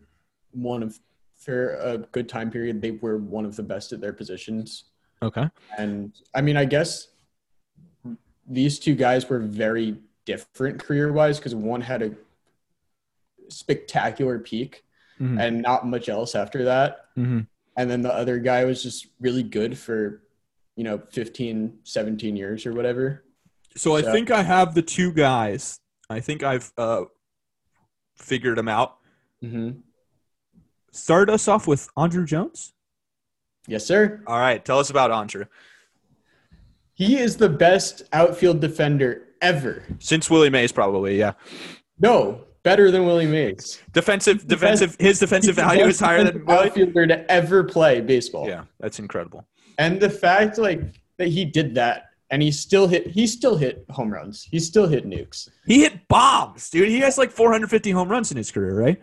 [0.51, 0.99] one of
[1.41, 4.85] for a good time period, they were one of the best at their positions.
[5.23, 5.49] Okay.
[5.77, 7.07] And I mean, I guess
[8.47, 12.11] these two guys were very different career wise because one had a
[13.49, 14.83] spectacular peak
[15.19, 15.39] Mhm.
[15.39, 17.07] and not much else after that.
[17.17, 17.47] Mhm.
[17.75, 20.21] And then the other guy was just really good for,
[20.75, 23.23] you know, 15, 17 years or whatever.
[23.75, 25.79] So I think I have the two guys.
[26.09, 27.05] I think I've uh,
[28.15, 28.97] figured them out.
[29.43, 29.79] Mm-hmm.
[30.91, 32.73] Start us off with Andruw Jones.
[33.67, 34.21] Yes, sir.
[34.27, 35.47] All right, tell us about Andruw.
[36.93, 39.83] He is the best outfield defender ever.
[39.99, 41.33] Since Willie Mays, probably, yeah.
[41.99, 43.81] No, better than Willie Mays.
[43.93, 44.97] Defensive, the defensive.
[44.99, 46.67] His defensive value is higher than defensive Willie.
[46.67, 48.47] outfielder to ever play baseball.
[48.47, 49.47] Yeah, that's incredible.
[49.77, 50.81] And the fact like
[51.17, 54.43] that he did that and he still hit he still hit home runs.
[54.43, 55.49] He still hit nukes.
[55.65, 56.89] He hit bombs, dude.
[56.89, 59.01] He has like 450 home runs in his career, right?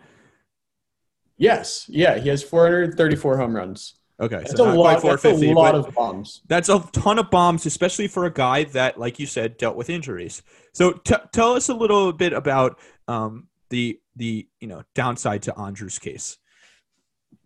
[1.39, 1.85] Yes.
[1.89, 3.95] Yeah, he has 434 home runs.
[4.21, 6.41] Okay, That's so a lot, that's a lot of bombs.
[6.47, 9.89] that's a ton of bombs, especially for a guy that, like you said, dealt with
[9.89, 10.43] injuries.
[10.73, 15.53] So t- tell us a little bit about um, the the you know downside to
[15.53, 16.37] Andruw's case.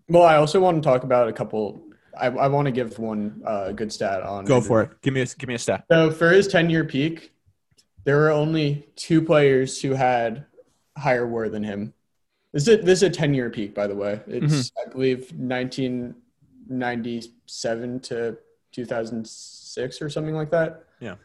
[0.10, 1.84] Well, I also want to talk about a couple
[2.17, 5.01] I, I want to give one uh, good stat on Go for it.
[5.01, 5.86] Give me a give me a stat.
[5.91, 7.32] So for his 10 year peak,
[8.03, 10.45] there were only two players who had
[10.97, 11.93] higher WAR than him.
[12.54, 14.22] This is a, this is a 10 year peak, by the way.
[14.28, 15.32] It's I believe
[16.70, 18.38] 1997 to
[18.72, 20.84] 2006 or something like that.
[21.00, 21.16] Yeah.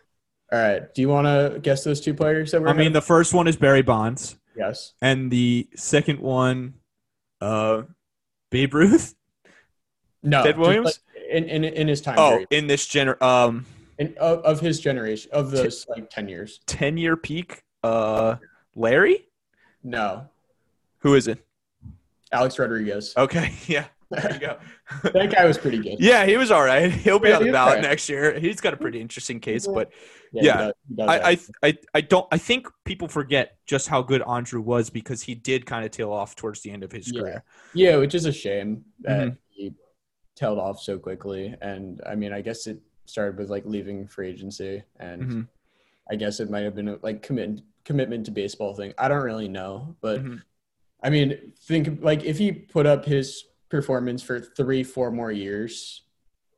[0.53, 0.93] All right.
[0.95, 2.69] Do you want to guess those two players that were?
[2.69, 4.95] I mean, the first one is Barry Bonds, yes.
[5.03, 6.75] and the second one,
[7.41, 7.83] uh,
[8.51, 9.15] Babe Ruth.
[10.23, 10.43] No.
[10.43, 10.87] Ted Williams?
[10.87, 10.97] like
[11.31, 12.49] in, in in his time Oh, period.
[12.51, 13.67] in this gener um
[13.99, 16.61] In, of, of his generation of those like 10 years.
[16.67, 18.37] ten year peak, uh,
[18.75, 19.29] Larry.
[19.85, 20.27] No.
[21.01, 21.45] Who is it?
[22.33, 23.15] Alex Rodriguez.
[23.17, 23.87] Okay, yeah.
[24.11, 24.59] There you go.
[25.13, 25.97] that guy was pretty good.
[26.01, 26.91] yeah, he was all right.
[26.91, 27.83] He'll be Yeah, on the ballot all right.
[27.83, 28.39] next year.
[28.39, 29.91] He's got a pretty interesting case, but
[30.33, 31.39] he Yeah, does- he does I, I.
[31.63, 32.27] I, I don't.
[32.33, 36.11] I think people forget just how good Andruw was because he did kind of tail
[36.11, 37.21] off towards the end of his Yeah.
[37.21, 37.45] career.
[37.75, 39.37] yeah, which is a shame that Mhm.
[39.51, 39.75] he
[40.37, 41.55] tailed off so quickly.
[41.61, 45.49] And I mean, I guess it started with like leaving free agency, and Mhm.
[46.11, 48.95] I guess it might have been a like commit commitment to baseball thing.
[48.97, 50.43] I don't really know, but Mhm.
[51.03, 56.03] I mean, think like if he put up his performance for three, four more years,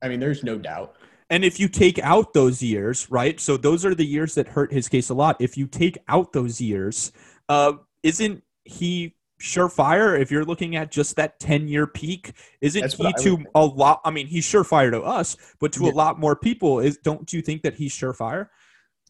[0.03, 0.97] I mean, there's no doubt.
[1.29, 3.39] And if you take out those years, right?
[3.39, 5.37] So those are the years that hurt his case a lot.
[5.41, 7.13] If you take out those years,
[7.49, 10.21] uh, isn't he surefire?
[10.21, 14.01] If you're looking at just that 10 year peak, isn't That's he to a lot?
[14.05, 15.91] I mean, he's surefire to us, but to Yeah.
[15.91, 18.49] a lot more people, is don't you think that he's surefire?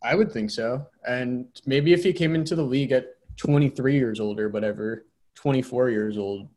[0.02, 0.86] I would think so.
[1.06, 5.90] And maybe if he came into the league at 23 years old or whatever, 24
[5.90, 6.48] years old,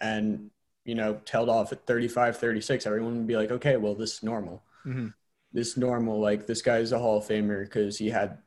[0.00, 0.50] and,
[0.84, 4.22] you know, tailed off at 35, 36, everyone would be like, okay, well, this is
[4.22, 4.62] normal.
[4.86, 5.14] Mhm.
[5.52, 6.20] This is normal.
[6.20, 8.38] Like, this guy's a Hall of Famer because he had,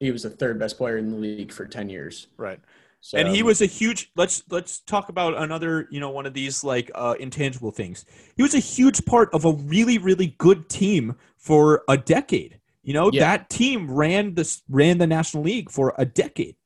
[0.00, 2.26] he was the third best player in the league for 10 years.
[2.36, 2.60] Right.
[3.00, 6.34] So, and he was a huge let's let's talk about another you know one of
[6.34, 8.04] these like uh intangible things
[8.36, 12.92] he was a huge part of a really really good team for a decade you
[12.92, 13.20] know Yeah.
[13.20, 16.56] that team ran this ran the national league for a decade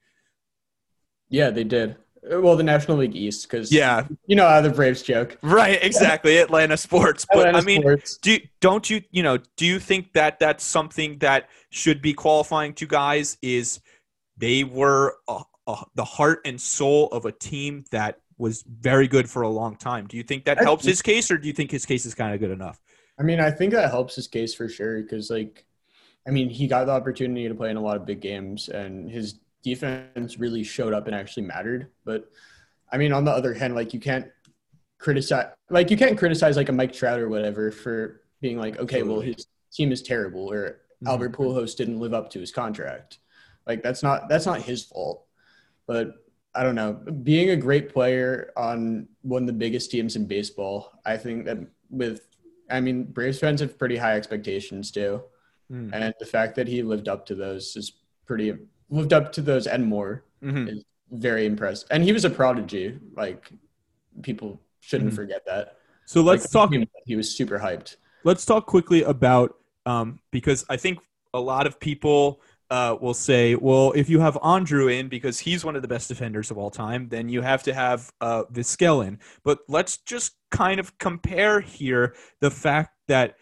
[1.32, 1.96] yeah, they did.
[2.24, 5.36] Well, the National League East, because, yeah you know how the Braves joke.
[5.42, 8.18] right exactly atlanta sports but Atlanta i mean Sports.
[8.18, 12.74] do don't you you know do you think that that's something that should be qualifying
[12.74, 13.80] to guys is
[14.36, 19.28] they were uh uh the heart and soul of a team that was very good
[19.28, 21.48] for a long time do you think that I helps think- his case or do
[21.48, 22.80] you think his case is kind of good enough
[23.18, 25.66] I mean, I think that helps his case for sure because, like,
[26.26, 29.08] I mean, he got the opportunity to play in a lot of big games, and
[29.08, 31.88] his defense really showed up and actually mattered.
[32.04, 32.30] But
[32.90, 34.26] I mean, on the other hand, like, you can't
[34.98, 39.02] criticize, like, you can't criticize like a Mike Trout or whatever for being like, okay,
[39.02, 41.08] well, his team is terrible, or Mhm.
[41.08, 43.18] Albert Pujols didn't live up to his contract.
[43.66, 45.26] Like, that's not that's not his fault.
[45.86, 46.14] But
[46.54, 46.92] I don't know.
[46.92, 51.58] Being a great player on one of the biggest teams in baseball, I think that
[51.88, 52.26] with,
[52.70, 55.22] I mean, Braves fans have pretty high expectations too,
[55.70, 55.90] Mm.
[55.94, 57.92] and the fact that he lived up to those is
[58.26, 58.52] pretty
[58.92, 60.24] lived up to those and more.
[60.42, 60.82] Mhm.
[61.10, 62.98] Very impressed, and he was a prodigy.
[63.16, 63.50] Like
[64.22, 65.16] people shouldn't Mhm.
[65.16, 65.78] forget that.
[66.06, 66.88] So let's Like, talk.
[67.06, 67.96] He was super hyped.
[68.24, 71.00] Let's talk quickly about um, because I think
[71.34, 75.62] a lot of people uh, will say, well, if you have Andruw in because he's
[75.62, 79.06] one of the best defenders of all time, then you have to have uh, Vizquel
[79.06, 79.18] in.
[79.44, 83.36] But let's just kind of compare here the fact that,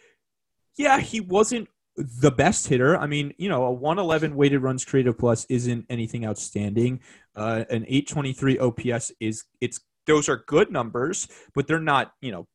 [0.76, 2.96] yeah, he wasn't the best hitter.
[2.96, 7.00] I mean, you know, a 111 weighted runs created plus isn't anything outstanding.
[7.34, 12.46] Uh, an 823 OPS is it's those are good numbers, but they're not, you know,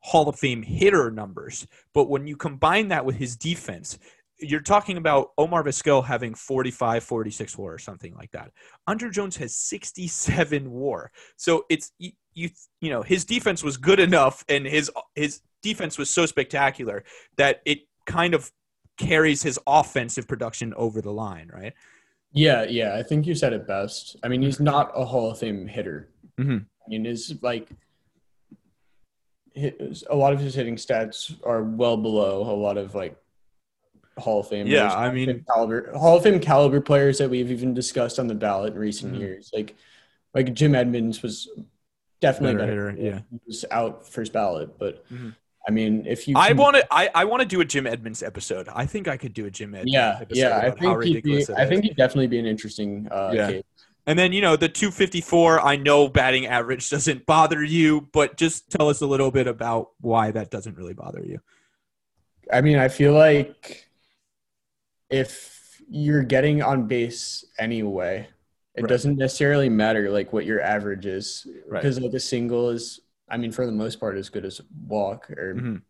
[0.00, 1.66] Hall of Fame hitter numbers.
[1.94, 3.98] But when you combine that with his defense,
[4.38, 8.50] you're talking about Omar Vizquel having 45, 46 war or something like that.
[8.88, 11.12] Andruw Jones has 67 war.
[11.36, 11.92] So it's
[12.34, 12.50] you
[12.80, 17.04] you know, his defense was good enough and his his defense was so spectacular
[17.36, 18.50] that it kind of
[18.96, 21.72] carries his offensive production over the line, right?
[22.32, 22.94] Yeah, yeah.
[22.96, 24.16] I think you said it best.
[24.22, 26.08] I mean, he's not a Hall of Fame hitter.
[26.38, 26.64] Mhm.
[26.84, 27.68] I mean, his like
[29.54, 33.16] his, a lot of his hitting stats are well below a lot of like
[34.18, 34.66] Hall of Fame.
[34.66, 37.74] Yeah, I mean- Hall of Fame caliber Hall of Fame caliber players that we've even
[37.74, 39.18] discussed on the ballot in recent Mhm.
[39.20, 39.50] years.
[39.52, 39.74] Like
[40.34, 41.48] like Jim Edmonds was
[42.20, 42.90] definitely Better better.
[42.92, 43.20] hitter, yeah.
[43.30, 45.34] he was out first ballot, but Mhm.
[45.66, 48.22] I mean, if you I want to I, I want to do a Jim Edmonds
[48.22, 48.68] episode.
[48.74, 50.58] I think I could do a Jim Edmonds yeah, episode yeah.
[50.58, 53.46] I think he'd be, I think he'd definitely be an interesting uh, Yeah.
[53.48, 53.62] case.
[54.04, 58.68] And then, you know, the 254, I know batting average doesn't bother you, but just
[58.68, 61.38] tell us a little bit about why that doesn't really bother you.
[62.52, 63.88] I mean, I feel like
[65.10, 68.26] if you're getting on base anyway,
[68.74, 68.88] it Right.
[68.88, 71.80] doesn't necessarily matter like what your average is Right.
[71.80, 73.01] because like a single is,
[73.32, 75.82] I mean, for the most part, as good as walk or Mhm.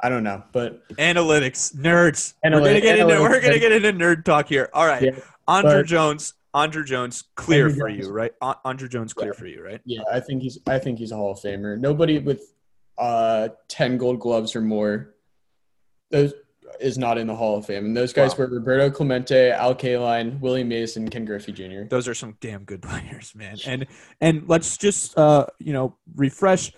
[0.00, 2.34] I don't know, but Analytics, nerds.
[2.44, 4.68] we're gonna get into we're gonna get into nerd talk here.
[4.72, 5.10] All right, Yeah,
[5.48, 6.34] Andruw but- Jones.
[6.54, 8.06] Andruw Jones, clear Andruw for Jones.
[8.06, 8.32] you, right?
[8.40, 9.80] A- Andruw Jones, clear for you, right?
[9.84, 11.78] yeah, I think he's, I think he's a Hall of Famer.
[11.78, 12.54] Nobody with
[12.96, 15.14] uh ten Gold Gloves or more,
[16.10, 16.32] those
[16.80, 18.46] is not in the Hall of Fame, and those guys Wow.
[18.46, 21.84] were Roberto Clemente, Al Kaline, Willie Mason, Ken Griffey Jr.
[21.88, 23.58] Those are some damn good players, man.
[23.66, 23.86] And
[24.20, 26.72] and let's just uh, you know refresh.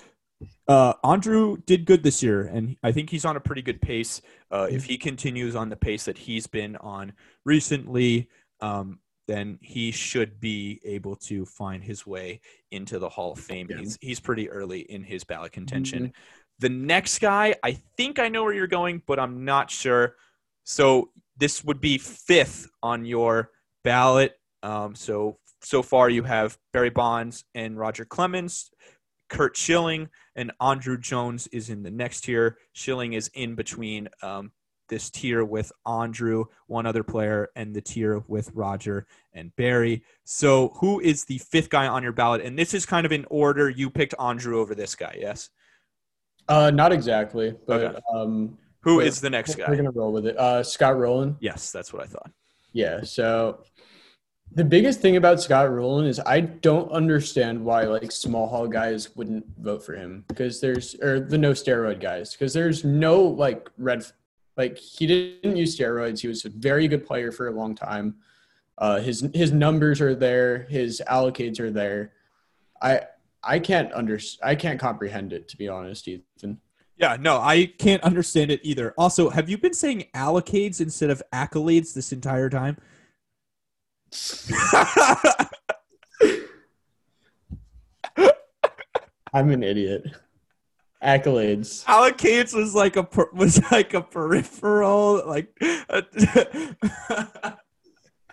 [0.67, 4.23] Uh, Andruw did good this year, and I think he's on a pretty good pace.
[4.51, 7.13] Uh, if he continues on the pace that he's been on
[7.45, 8.29] recently,
[8.61, 12.41] um, then he should be able to find his way
[12.71, 13.67] into the Hall of Fame.
[13.69, 13.79] Yeah.
[13.79, 16.13] He's he's pretty early in his ballot contention.
[16.61, 20.17] The next guy, I think I know where you're going, but I'm not sure.
[20.65, 23.51] So this would be fifth on your
[23.83, 24.39] ballot.
[24.63, 28.71] Um, so so far you have Barry Bonds and Roger Clemens,
[29.29, 32.59] Curt Schilling, and Andruw Jones is in the next tier.
[32.73, 34.53] Schilling is in between um,
[34.89, 40.03] this tier with Andruw, one other player, and the tier with Roger and Barry.
[40.25, 42.43] So who is the fifth guy on your ballot?
[42.43, 43.71] And this is kind of in order.
[43.71, 45.49] You picked Andruw over this guy, yes?
[46.51, 47.99] Uh, not exactly, but Okay.
[48.13, 49.67] um, Who But is the next guy?
[49.69, 50.37] we're gonna roll with it.
[50.39, 51.37] Uh, Scott Rolen.
[51.41, 52.31] Yes, that's what I thought.
[52.73, 53.03] Yeah.
[53.03, 53.63] So
[54.53, 59.15] the biggest thing about Scott Rolen is I don't understand why like small hall guys
[59.15, 63.69] wouldn't vote for him because there's or the no steroid guys because there's no like
[63.79, 64.05] red
[64.57, 66.21] like he didn't use steroids.
[66.21, 68.17] He was a very good player for a long time.
[68.79, 70.63] Uh, his his numbers are there.
[70.71, 72.13] His allocates are there.
[72.83, 73.03] I
[73.43, 76.61] I can't under I can't comprehend it to be honest, Ethan.
[76.97, 78.93] Yeah, no, I can't understand it either.
[78.99, 82.77] Also, have you been saying allocades instead of accolades this entire time?
[89.33, 90.05] I'm an idiot.
[91.03, 91.83] Accolades.
[91.87, 95.49] allocades was like a per- was like a peripheral like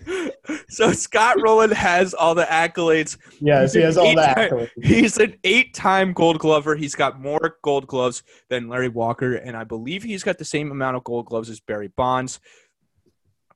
[0.70, 3.18] so Scott Rolen has all the accolades.
[3.42, 4.70] Yes, he has all the accolades.
[4.84, 6.76] He's an eight-time Gold Glover.
[6.76, 10.72] He's got more Gold Gloves than Larry Walker, and I believe he's got the same
[10.72, 12.40] amount of Gold Gloves as Barry Bonds.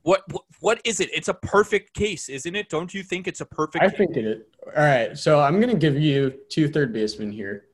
[0.04, 1.10] What what, what is it?
[1.14, 2.70] It's a perfect case, isn't it?
[2.70, 3.84] Don't you think it's a perfect?
[3.84, 3.97] I case?
[3.97, 4.41] think it is.
[4.76, 7.66] All right, so I'm gonna give you two third basemen here,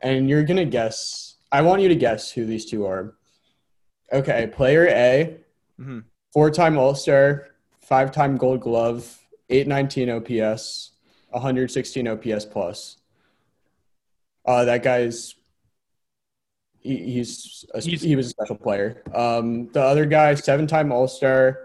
[0.00, 1.36] and you're gonna guess.
[1.52, 3.14] I want you to guess who these two are.
[4.10, 5.36] Okay, player A,
[5.78, 6.04] Mhm.
[6.32, 7.46] four-time All-Star,
[7.82, 9.18] five-time Gold Glove,
[9.50, 10.92] 819 OPS,
[11.30, 12.96] 116 OPS plus.
[14.44, 15.34] Uh, that guy's
[16.80, 19.02] he, he's, a, He's- he was a special player.
[19.14, 21.58] Um, the other guy, seven-time All-Star,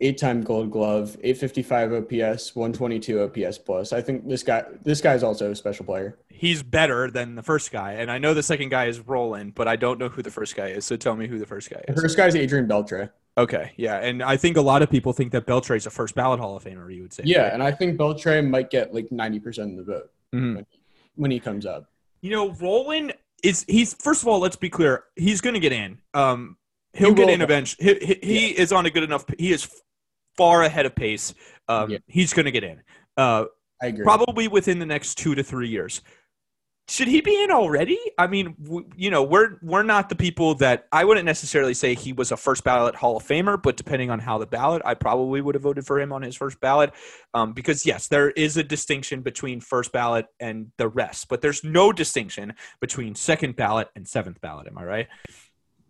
[0.00, 3.92] eight-time Gold Glove, 855 OPS, 122 OPS plus.
[3.94, 6.18] I think this guy this guy's also a special player.
[6.28, 9.66] he's better than the first guy, and I know the second guy is Rolen, but
[9.66, 10.84] I don't know who the first guy is.
[10.84, 11.94] So tell me who the first guy is.
[11.94, 12.00] The is.
[12.02, 13.10] first guy's Adrian Beltre.
[13.38, 16.40] Okay, yeah, and I think a lot of people think that Beltre's a first ballot
[16.40, 16.92] Hall of Famer.
[16.92, 20.10] You would say, Yeah, and I think Beltre might get like 90% of the vote
[20.34, 20.66] Mhm.
[21.14, 21.88] when he comes up.
[22.20, 23.12] You know, Rolen
[23.44, 26.00] is he's first of all, let's be clear, he's going to get in.
[26.14, 26.56] Um,
[26.94, 27.94] he'll He get in eventually.
[28.00, 29.24] He, he, he is on a good enough.
[29.38, 29.68] He is
[30.36, 31.32] far ahead of pace.
[31.68, 31.98] Um, Yeah.
[32.08, 32.82] he's going to get in.
[33.16, 33.44] Uh,
[33.80, 34.02] I agree.
[34.02, 36.00] probably within the next two to three years.
[36.88, 37.98] Should he be in already?
[38.16, 41.94] I mean, w- you know, we're we're not the people that I wouldn't necessarily say
[41.94, 44.94] he was a first ballot Hall of Famer, but depending on how the ballot, I
[44.94, 46.92] probably would have voted for him on his first ballot,
[47.34, 51.62] um, because yes, there is a distinction between first ballot and the rest, but there's
[51.62, 54.66] no distinction between second ballot and seventh ballot.
[54.66, 55.08] Am I right?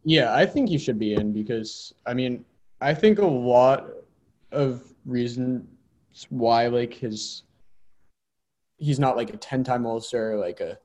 [0.04, 2.44] Yeah, I think he should be in because I mean,
[2.80, 3.86] I think a lot
[4.50, 5.64] of reasons
[6.28, 7.44] why like his
[8.78, 10.78] he's not like a 10-time All-Star, like a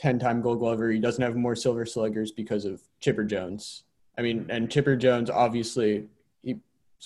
[0.00, 0.90] 10-time Gold Glover.
[0.90, 3.84] He doesn't have more Silver Sluggers because of Chipper Jones.
[4.18, 6.08] I mean, and Chipper Jones obviously
[6.42, 6.60] he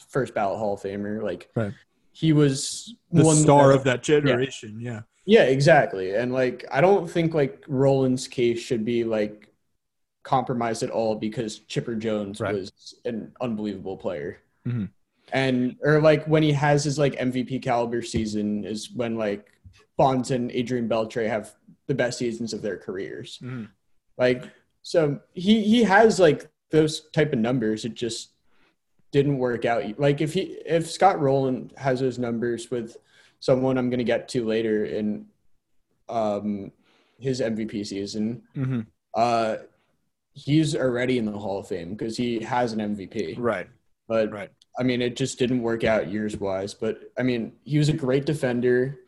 [0.08, 1.22] first ballot Hall of Famer.
[1.22, 1.72] Like Right.
[2.12, 4.80] he was The one star of that generation.
[4.80, 5.02] Yeah.
[5.24, 6.14] Yeah, exactly.
[6.14, 9.48] And like I don't think like Rolen's case should be like
[10.22, 12.54] compromised at all because Chipper Jones Right.
[12.54, 14.38] was an unbelievable player.
[14.66, 14.90] Mhm.
[15.32, 19.50] And or like when he has his like MVP caliber season is when like
[19.96, 21.54] Bonds and Adrian Beltre have
[21.86, 23.38] the best seasons of their careers.
[23.42, 23.68] Mhm.
[24.18, 24.44] Like
[24.82, 27.84] so he he has like those type of numbers.
[27.84, 28.30] It just
[29.12, 29.98] didn't work out.
[29.98, 32.96] Like if he if Scott Rolen has those numbers with
[33.40, 35.26] someone I'm going to get to later in
[36.08, 36.72] um
[37.18, 38.80] his MVP season, hmm
[39.14, 39.56] uh
[40.34, 43.36] he's already in the Hall of Fame because he has an MVP.
[43.38, 43.68] Right.
[44.06, 44.50] But Right.
[44.78, 46.74] I mean, it just didn't work out years wise.
[46.74, 48.98] But I mean, he was a great defender.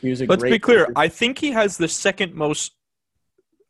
[0.00, 0.88] He was a Let's be clear.
[0.96, 2.72] I think he has the second most.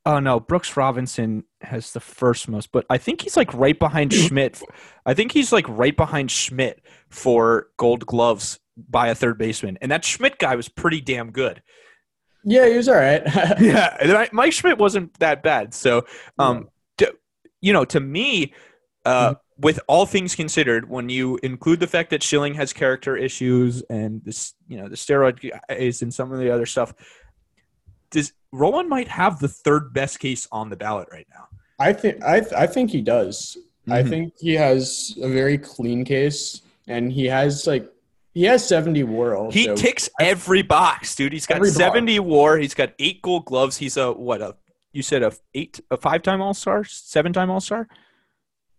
[0.06, 4.12] Oh no, Brooks Robinson has the first most, but I think he's like right behind
[4.14, 4.62] Schmidt.
[5.04, 8.58] I think he's like right behind Schmidt for Gold Gloves
[8.88, 11.62] by a third baseman, and that Schmidt guy was pretty damn good.
[12.44, 13.22] yeah, he was all right.
[13.60, 15.74] Yeah, and I- Mike Schmidt wasn't that bad.
[15.74, 16.06] So,
[16.38, 16.68] um,
[16.98, 17.14] to,
[17.60, 18.54] you know, to me,
[19.04, 23.82] uh, with all things considered, when you include the fact that Schilling has character issues
[23.90, 26.94] and this, you know, the steroid guys and some of the other stuff,
[28.10, 31.48] does Rolen might have the third best case on the ballot right now?
[31.78, 33.56] I think I I think he does.
[33.88, 34.08] I Mhm.
[34.08, 37.86] think he has a very clean case, and he has like
[38.34, 39.34] He has 70 WAR.
[39.34, 39.50] Also.
[39.58, 41.32] He ticks every box, dude.
[41.32, 41.76] He's got Every box.
[41.76, 42.56] 70 WAR.
[42.58, 43.78] He's got eight Gold Gloves.
[43.78, 44.40] He's a what?
[44.40, 44.54] A
[44.92, 47.88] you said a eight, a five-time All Star, seven-time All Star,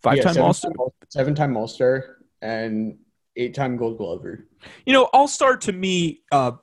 [0.02, 0.72] five-time All Star.
[1.10, 2.97] seven-time All Star, and
[3.36, 4.47] eight-time Gold Glover.
[4.86, 6.54] You know, All Star to me, uh,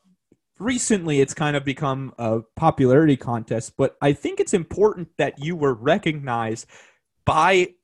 [0.58, 5.56] recently it's kind of become a popularity contest, but I think it's important that you
[5.56, 6.66] were recognized
[7.24, 7.74] by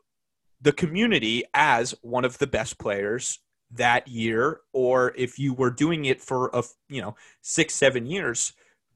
[0.60, 3.40] the community as one of the best players
[3.72, 8.52] that year, or if you were doing it for a you know six, seven years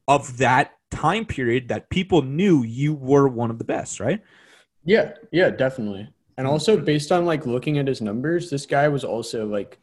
[0.08, 4.22] of that time period that people knew you were one of the best, right?
[4.84, 6.08] Yeah, yeah, definitely.
[6.38, 9.78] And also based on like looking at his numbers, this guy was also like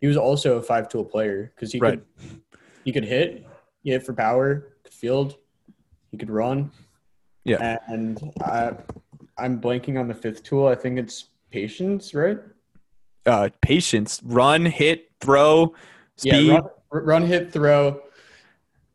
[0.00, 2.00] he was also a five tool player because he Right.
[2.20, 2.40] could
[2.84, 3.46] he could hit,
[3.82, 5.36] he hit for power, could field,
[6.10, 6.70] he could run.
[7.44, 7.78] Yeah.
[7.88, 8.72] And I
[9.38, 10.66] I'm blanking on the fifth tool.
[10.66, 12.38] I think it's patience, right?
[13.24, 15.74] Uh, patience, run, hit, throw,
[16.16, 16.60] speed, Yeah,
[16.92, 18.02] run, run, hit, throw,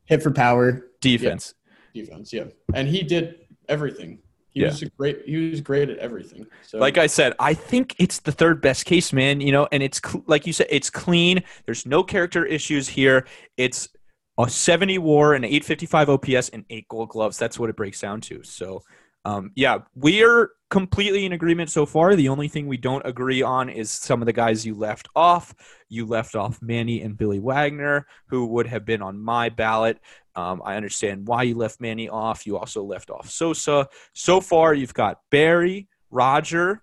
[0.05, 1.53] hit for power, defense.
[1.93, 2.31] defense.
[2.31, 4.19] Yeah, and he did everything.
[4.51, 4.67] He Yeah.
[4.67, 5.21] was a great.
[5.25, 6.45] He was great at everything.
[6.61, 9.39] So Like I said, I think it's the third best case, man.
[9.41, 11.43] You know, and it's cl- like you said, it's clean.
[11.65, 13.25] There's no character issues here.
[13.57, 13.89] It's
[14.37, 17.37] a 70 WAR, an 855 OPS, and eight Gold Gloves.
[17.37, 18.43] That's what it breaks down to.
[18.43, 18.83] So,
[19.25, 22.15] um, yeah, we're completely in agreement so far.
[22.15, 25.53] The only thing we don't agree on is some of the guys you left off.
[25.89, 29.99] You left off Manny and Billy Wagner, who would have been on my ballot.
[30.33, 32.47] Um, I understand why you left Manny off.
[32.47, 33.89] You also left off Sosa.
[34.13, 36.81] So far, you've got Barry, Roger,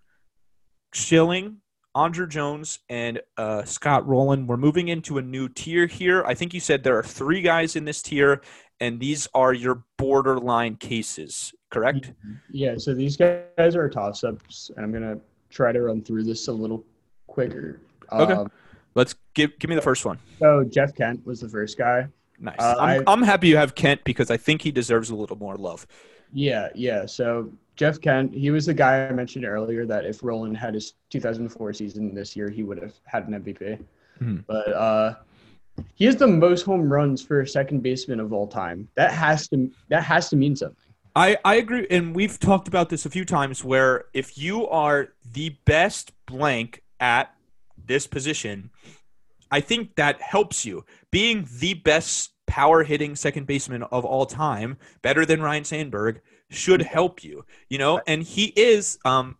[0.92, 1.62] Schilling,
[1.96, 4.46] Andruw Jones, and uh, Scott Rolen.
[4.46, 6.22] We're moving into a new tier here.
[6.24, 8.42] I think you said there are three guys in this tier,
[8.80, 12.12] and these are your borderline cases, correct?
[12.50, 15.18] Yeah, so these guys are toss ups, and I'm gonna
[15.50, 16.84] try to run through this a little
[17.26, 17.80] quicker.
[18.12, 18.32] Okay.
[18.32, 18.50] Um,
[18.94, 20.18] Let's give give me the first one.
[20.38, 22.08] so Jeff Kent was the first guy.
[22.40, 22.56] Nice.
[22.58, 25.36] Uh, I'm, I- I'm happy you have Kent because I think he deserves a little
[25.36, 25.86] more love.
[26.32, 27.06] Yeah, yeah.
[27.06, 30.94] So Jeff Kent, he was the guy I mentioned earlier that if Rolen had his
[31.10, 33.78] 2004 season this year, he would have had an MVP.
[34.20, 34.44] Mhm.
[34.46, 35.14] But uh,
[35.94, 38.88] he has the most home runs for a second baseman of all time.
[38.96, 40.87] That has to that has to mean something.
[41.18, 43.64] I, I agree, and we've talked about this a few times.
[43.64, 47.34] Where if you are the best blank at
[47.76, 48.70] this position,
[49.50, 50.84] I think that helps you.
[51.10, 56.82] Being the best power hitting second baseman of all time, better than Ryne Sandberg, should
[56.82, 57.44] help you.
[57.68, 58.98] You know, and he is.
[59.04, 59.38] Um,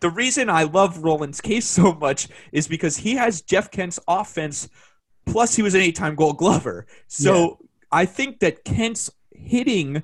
[0.00, 4.68] the reason I love Rolen's case so much is because he has Jeff Kent's offense,
[5.26, 6.86] plus he was an eight-time Gold Glover.
[7.06, 7.58] So
[7.92, 10.02] I think that Kent's hitting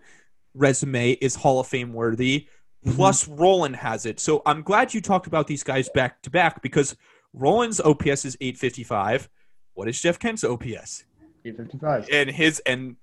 [0.54, 2.48] resume is Hall of Fame worthy.
[2.86, 2.96] Mm-hmm.
[2.96, 4.20] Plus, Rolen has it.
[4.20, 6.96] So I'm glad you talked about these guys back to back because
[7.32, 9.28] Rolen's OPS is 855.
[9.74, 11.04] What is Jeff Kent's OPS?
[11.44, 12.08] 855.
[12.12, 12.96] And his and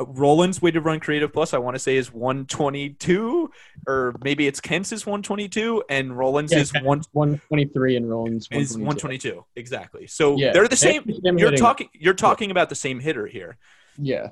[0.00, 3.50] Rolen's weighted run created plus I want to say is 122
[3.86, 8.76] or maybe it's Kent's is 122 and Rolen's Yeah, is one 123 and Rolen's is
[8.78, 9.34] 122.
[9.36, 10.06] 122 exactly.
[10.06, 10.52] So Yeah.
[10.52, 11.04] they're the same.
[11.04, 11.58] Same You're hitting.
[11.58, 11.88] talking.
[11.92, 13.58] You're talking about the same hitter here.
[13.98, 14.30] Yeah.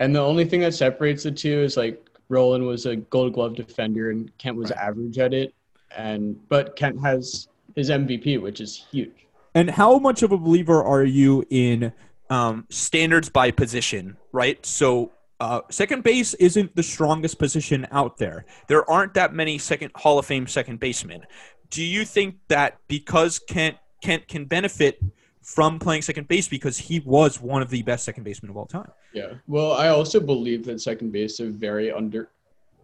[0.00, 3.54] And the only thing that separates the two is like Rolen was a gold glove
[3.54, 5.54] defender and Kent was average at it.
[5.96, 9.26] And but Kent has his MVP, which is huge.
[9.54, 11.92] And how much of a believer are you in
[12.30, 14.64] um, standards by position, right?
[14.64, 18.44] So, uh, second base isn't the strongest position out there.
[18.68, 21.26] There aren't that many second Hall of Fame second basemen.
[21.70, 25.02] Do you think that because Kent Kent can benefit
[25.50, 28.66] from playing second base because he was one of the best second basemen of all
[28.66, 28.88] time?
[29.12, 29.32] Yeah.
[29.48, 32.28] Well, I also believe that second base is very under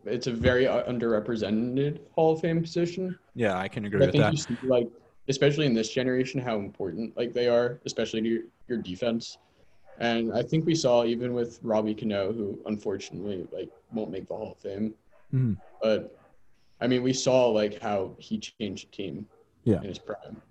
[0.04, 3.16] it's a very uh, underrepresented Hall of Fame position.
[3.34, 4.32] Yeah, I can agree I with think that.
[4.32, 4.88] you see like
[5.28, 9.38] especially in this generation how important like they are, especially to your, your defense.
[9.98, 14.34] And I think we saw even with Robbie Cano, who unfortunately like won't make the
[14.34, 14.92] Hall of Fame.
[15.32, 15.56] Mhm.
[15.80, 16.18] But
[16.80, 19.26] I mean, we saw like how he changed the team
[19.64, 19.76] Yeah.
[19.82, 20.42] in his prime.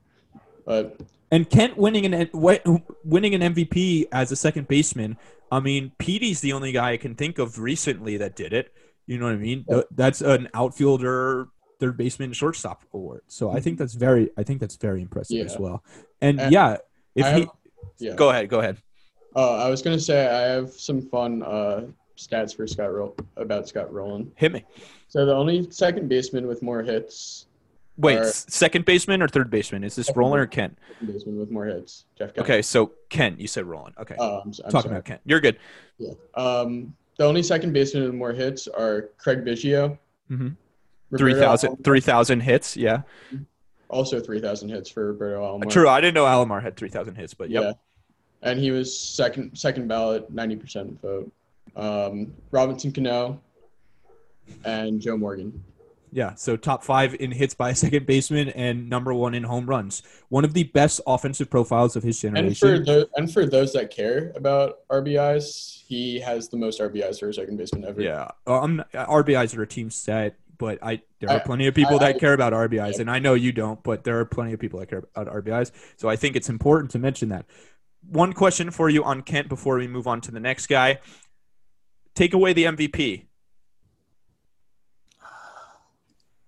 [0.65, 0.99] But
[1.31, 5.17] And Kent winning an winning an MVP as a second baseman.
[5.51, 8.73] I mean, Petey's the only guy I can think of recently that did it.
[9.05, 9.63] You know what I mean?
[9.69, 11.47] Th- That's an outfielder,
[11.79, 13.21] third baseman, shortstop award.
[13.27, 15.43] So I think that's very, I think that's very impressive Yeah.
[15.45, 15.83] as well.
[16.21, 16.77] And And yeah,
[17.13, 17.47] if I he
[17.99, 18.15] yeah.
[18.15, 18.77] go ahead, go ahead.
[19.35, 21.85] Uh, I was gonna say I have some fun uh,
[22.17, 24.31] stats for Scott Ro- about Scott Rolen.
[24.35, 24.63] Hit me.
[25.09, 27.45] So the only second baseman with more hits,
[27.97, 29.83] Wait, second baseman or third baseman?
[29.83, 30.77] Is this Rolen or Kent?
[30.93, 32.33] second baseman with more hits, Jeff.
[32.33, 32.45] Kent.
[32.45, 33.93] Okay, so Kent, you said Rolen.
[33.97, 34.85] Okay, Uh, I'm, I'm talking sorry.
[34.87, 35.21] about Kent.
[35.25, 35.57] You're good.
[35.97, 36.11] Yeah.
[36.35, 39.97] Um, the only second baseman with more hits are Craig Biggio,
[40.29, 40.49] Mm-hmm.
[41.11, 42.75] Roberto 3,000 Alomar, 3,000 hits.
[42.75, 43.01] Yeah.
[43.89, 45.69] also 3,000 hits for Roberto Alomar.
[45.69, 47.63] True, I didn't know Alomar had three thousand hits, but yep.
[47.63, 47.71] Yeah.
[48.41, 51.31] And he was second second ballot, 90% vote.
[51.75, 53.39] Um, Robinson Cano
[54.65, 55.63] and Joe Morgan.
[56.15, 59.65] Yeah, so top five in hits by a second baseman and number one in home
[59.65, 60.01] runs.
[60.29, 62.47] One of the best offensive profiles of his generation.
[62.47, 67.19] And for those, and for those that care about RBIs, he has the most RBIs
[67.19, 68.01] for a second baseman ever.
[68.01, 71.97] Yeah, um, RBIs are a team set, but I there are I- plenty of people
[71.97, 74.59] I- that care about RBIs, and I know you don't, but there are plenty of
[74.61, 75.71] people that care about RBIs.
[75.97, 77.45] So I think it's important to mention that.
[78.09, 80.99] One question for you on Kent before we move on to the next guy.
[82.13, 83.25] Take away the MVP.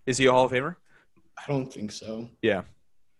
[0.08, 0.76] Is he a Hall of Famer?
[1.38, 2.30] I don't think so.
[2.42, 2.64] Yeah.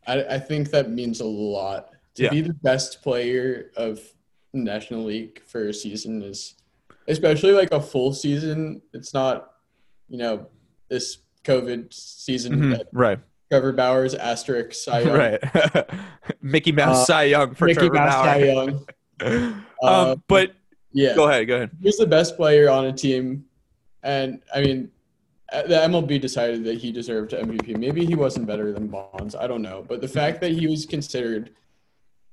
[0.08, 1.90] I, I think that means a lot.
[2.16, 2.30] To Yeah.
[2.32, 4.00] be the best player of
[4.54, 6.56] National League for a season is,
[7.08, 8.82] especially like a full season.
[8.94, 9.52] It's not,
[10.10, 10.48] you know,
[10.90, 13.20] this COVID season Mhm, that Right.
[13.52, 15.90] Trevor Bauer's asterisk Cy Young, Right.
[16.42, 18.46] Mickey Mouse Uh, Cy Young for Mickey Trevor Mouse Cy Bauer.
[18.46, 18.86] Young.
[19.22, 20.54] um, Uh, but
[20.94, 21.72] Yeah, go ahead, go ahead.
[21.82, 23.46] he was the best player on a team,
[24.04, 24.90] and I mean,
[25.52, 27.78] the MLB decided that he deserved MVP.
[27.78, 29.36] Maybe he wasn't better than Bonds.
[29.36, 31.52] I don't know, but the fact that he was considered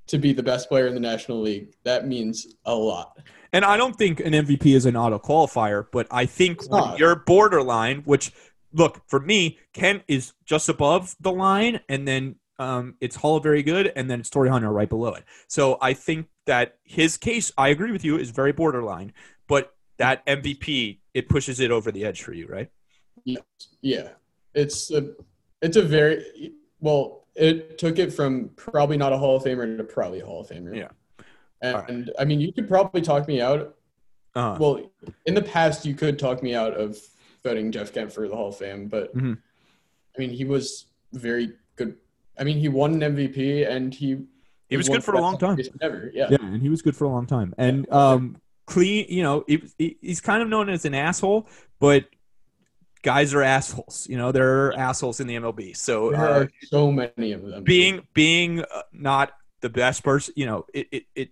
[0.07, 3.19] to be the best player in the National League that means a lot.
[3.53, 6.61] And I don't think an MVP is an auto qualifier, but I think
[6.99, 8.33] you're borderline, which
[8.73, 13.63] look for me, Kent is just above the line, and then um, it's Hall Very
[13.63, 15.25] Good, and then it's Torii Hunter right below it.
[15.47, 19.13] So I think that his case, I agree with you, is very borderline,
[19.47, 22.69] but that MVP it pushes it over the edge for you, right?
[23.25, 23.43] Yes.
[23.83, 24.09] Yeah,
[24.55, 25.13] it's a
[25.63, 27.27] it's a very well.
[27.35, 30.49] It took it from probably not a Hall of Famer to probably a Hall of
[30.49, 30.77] Famer.
[30.77, 30.89] Yeah.
[31.63, 32.09] and, right.
[32.19, 33.77] I mean, you could probably talk me out
[34.37, 34.91] Uh, Well,
[35.27, 36.99] in the past, you could talk me out of
[37.45, 39.39] voting Jeff Kent for the Hall of Fame, but Mhm.
[40.17, 41.97] I mean, he was very good.
[42.39, 44.27] I mean, he won an MVP, and he
[44.69, 45.57] he was good for a long time.
[45.57, 46.29] basemen Ever, yeah.
[46.31, 47.55] Yeah, and he was good for a long time.
[47.59, 51.47] And um, clean, you know, he, he- he's kind of known as an asshole,
[51.79, 52.07] but
[53.05, 54.07] guys are assholes.
[54.11, 55.77] You know, there are assholes in the MLB.
[55.77, 57.63] So There uh, are so many of them.
[57.63, 59.31] being being uh, not
[59.61, 61.29] the best person, you know, it, it, it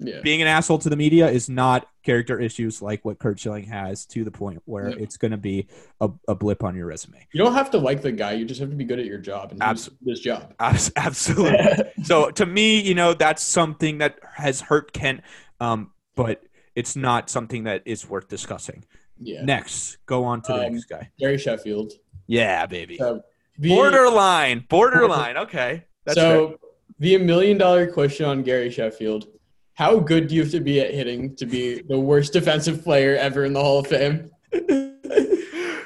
[0.00, 3.64] yeah, being an asshole to the media is not character issues like what Curt Schilling
[3.64, 4.96] has to the point where No.
[4.96, 5.66] it's going to be
[6.00, 7.26] a, a blip on your resume.
[7.32, 9.18] you don't have to like the guy; you just have to be good at your
[9.18, 10.54] job and Abs- this job.
[10.60, 11.84] Abs- Absolutely.
[12.04, 15.22] so to me, you know, that's something that has hurt Kent,
[15.58, 16.44] um, but
[16.76, 18.84] it's not something that is worth discussing.
[19.20, 21.10] Yeah, Next, go on to the Um, next guy.
[21.18, 21.92] Gary Sheffield.
[22.26, 22.96] Yeah, baby.
[22.98, 23.22] So,
[23.58, 25.36] the, Borderline, borderline.
[25.44, 26.56] Okay, that's so fair.
[27.00, 29.26] the million dollar question on Gary Sheffield:
[29.74, 33.16] How good do you have to be at hitting to be the worst defensive player
[33.16, 34.30] ever in the Hall of Fame?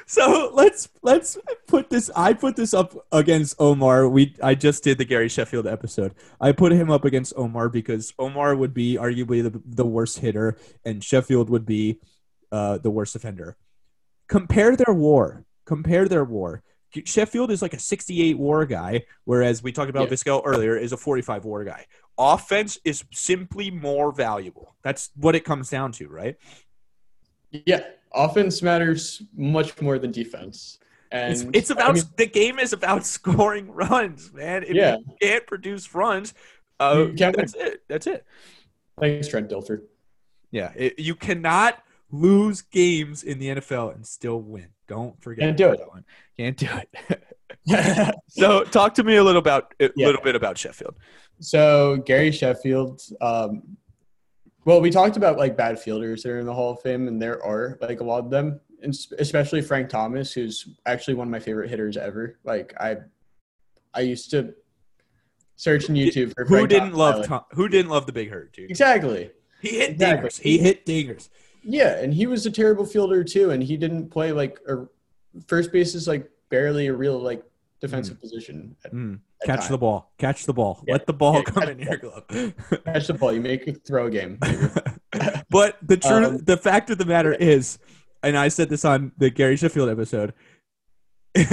[0.05, 2.09] so let's let's put this.
[2.15, 4.07] I put this up against Omar.
[4.07, 6.13] We I just did the Gary Sheffield episode.
[6.39, 10.57] I put him up against Omar because Omar would be arguably the, the worst hitter,
[10.85, 11.99] and Sheffield would be
[12.53, 13.57] uh, the worst offender.
[14.29, 15.43] Compare their WAR.
[15.65, 16.61] Compare their WAR.
[17.05, 20.13] Sheffield is like a 68 WAR guy, whereas we talked about Yeah.
[20.15, 21.87] Vizquel earlier is a 45 WAR guy.
[22.19, 24.75] Offense is simply more valuable.
[24.83, 26.35] That's what it comes down to, right?
[27.51, 27.81] Yeah,
[28.13, 30.77] offense matters much more than defense.
[31.11, 34.61] And It's, it's about I mean, the game is about scoring runs, man.
[34.63, 34.97] If Yeah.
[34.97, 36.35] you can't produce runs,
[36.79, 37.81] uh, can't- that's it.
[37.87, 38.23] That's it.
[38.99, 39.81] thanks, Trent Dilfer.
[40.51, 41.83] Yeah, it, you cannot
[42.13, 44.67] lose games in the NFL and still win.
[44.87, 45.79] Don't forget Can't do it.
[45.89, 46.05] one.
[46.37, 46.67] Can't do
[47.09, 47.23] it.
[48.27, 50.05] so, talk to me a little about a Yeah.
[50.07, 50.95] little bit about Sheffield.
[51.39, 53.01] so Gary Sheffield.
[53.19, 53.77] Um,
[54.65, 57.21] well, we talked about like bad fielders that are in the Hall of Fame, and
[57.21, 61.31] there are like a lot of them, and especially Frank Thomas, who's actually one of
[61.31, 62.37] my favorite hitters ever.
[62.43, 62.97] Like I,
[63.93, 64.53] I used to
[65.55, 67.27] search in YouTube for Who Frank didn't Thomas love highlights.
[67.29, 68.69] Tom, Who didn't love the Big Hurt, dude?
[68.69, 69.31] exactly.
[69.61, 70.29] He hit Exactly.
[70.29, 70.41] dingers.
[70.41, 71.29] He hit dingers.
[71.63, 74.85] Yeah, and he was a terrible fielder too, and he didn't play like a
[75.47, 77.43] first base is like barely a real like
[77.81, 78.75] defensive position.
[78.85, 79.19] At, Mm.
[79.41, 80.11] at Catch the ball.
[80.17, 80.83] Catch the ball.
[80.87, 80.93] Yeah.
[80.93, 82.25] Let the ball Yeah, come in your glove.
[82.85, 83.33] catch the ball.
[83.33, 84.37] You make a throw game.
[85.49, 87.77] but the truth, Um, the fact of the matter is,
[88.21, 90.33] and I said this on the Gary Sheffield episode.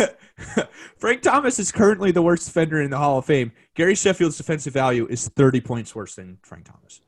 [0.98, 3.52] Frank Thomas is currently the worst defender in the Hall of Fame.
[3.74, 7.00] Gary Sheffield's defensive value is 30 points worse than Frank Thomas.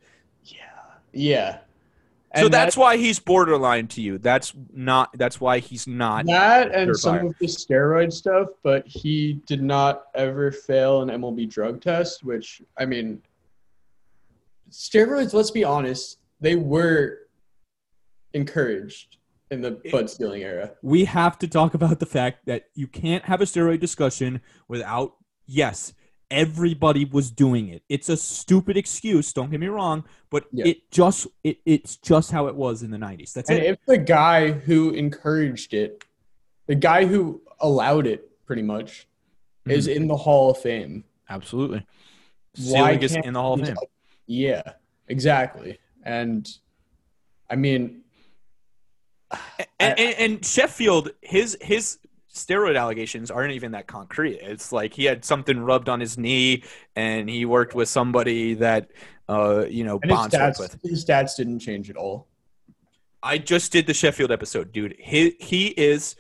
[1.13, 1.59] yeah.
[1.59, 1.63] so
[2.35, 4.19] And that's why he's borderline to you.
[4.19, 5.11] That's not.
[5.17, 6.27] That's why he's not.
[6.27, 11.49] that and some of the steroid stuff, but he did not ever fail an MLB
[11.49, 13.23] drug test, which I mean
[14.71, 17.19] steroids, let's be honest, they were
[18.33, 19.19] encouraged
[19.51, 20.71] in the Bud Selig era.
[20.81, 25.17] we have to talk about the fact that you can't have a steroid discussion without
[25.47, 25.93] yes
[26.33, 30.67] everybody was doing it it's a stupid excuse don't get me wrong but Yeah.
[30.67, 33.79] it just it, it's just how it was in the 90s that's And it if
[33.87, 36.05] the guy who encouraged it,
[36.67, 39.07] the guy who allowed it, pretty much,
[39.67, 39.97] is Mm-hmm.
[40.03, 41.05] in the Hall of Fame.
[41.29, 41.87] absolutely
[42.65, 43.77] Why is can't in the hall of fame
[44.27, 44.63] Yeah,
[45.09, 45.79] exactly.
[46.05, 46.49] And
[47.51, 48.03] I mean,
[49.31, 51.99] and, and, and sheffield his his
[52.33, 56.63] steroid allegations aren't even that concrete it's like he had something rubbed on his knee
[56.97, 58.91] and he worked with somebody that
[59.29, 62.27] uh you know and his bonds worked with stats, his stats didn't change at all.
[63.23, 64.97] I just did the Sheffield episode, dude.
[64.99, 66.17] He he is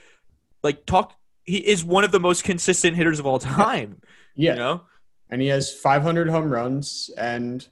[0.63, 1.15] like talk.
[1.45, 4.01] He is one of the most consistent hitters of all time.
[4.37, 4.81] Yeah, You know,
[5.29, 7.67] and he has 500 home runs, and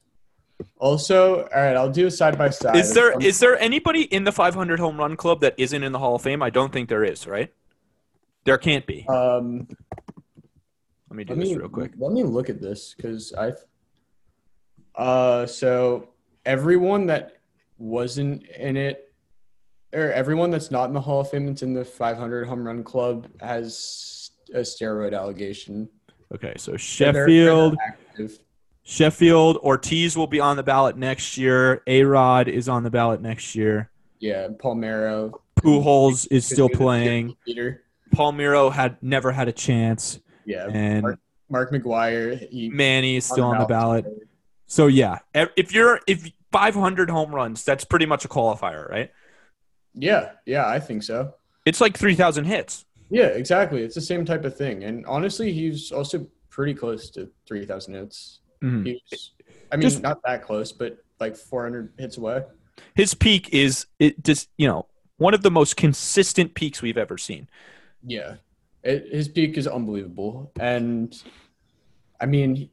[0.78, 2.76] also, all right, I'll do a side by side.
[2.76, 5.98] is there is there anybody in the 500 home run club that isn't in the
[5.98, 6.42] Hall of Fame?
[6.42, 7.26] I don't think there is.
[7.26, 7.52] Right?
[8.44, 9.06] There can't be.
[9.08, 9.68] Um,
[11.10, 11.92] Let me do let this me real quick.
[11.98, 13.52] let me look at this because I.
[14.94, 16.08] Uh, so
[16.44, 17.36] everyone that
[17.78, 19.12] wasn't in it,
[19.92, 22.82] or everyone that's not in the Hall of Fame that's in the 500 home run
[22.84, 25.88] club has a steroid allegation.
[26.34, 27.76] Okay, so Sheffield,
[28.16, 28.28] they're.
[28.82, 31.82] Sheffield, Ortiz will be on the ballot next year.
[31.86, 33.90] A Rod is on the ballot next year.
[34.18, 37.36] Yeah, Palmeiro Pujols is still playing.
[37.46, 37.78] was
[38.12, 38.22] Leader.
[38.22, 42.48] Palmeiro had never had a chance, Yeah, and Mark, Mark McGwire.
[42.50, 44.04] He Manny is still on the ballot.
[44.66, 49.10] So yeah, if you're if 500 home runs, that's pretty much a qualifier, right?
[49.94, 51.34] Yeah, yeah, I think so.
[51.66, 52.84] It's like 3,000 hits.
[53.10, 53.82] Yeah, exactly.
[53.82, 54.84] It's the same type of thing.
[54.84, 58.40] And honestly, he's also pretty close to 3,000 hits.
[58.62, 58.86] Mhm.
[58.86, 59.32] He was,
[59.72, 62.44] I mean, Just- not that close, but like 400 hits away.
[62.94, 64.86] His peak is it just you know
[65.18, 67.48] one of the most consistent peaks we've ever seen.
[68.02, 68.36] Yeah.
[68.82, 70.52] It, his peak is unbelievable.
[70.58, 71.14] And
[72.20, 72.70] I mean,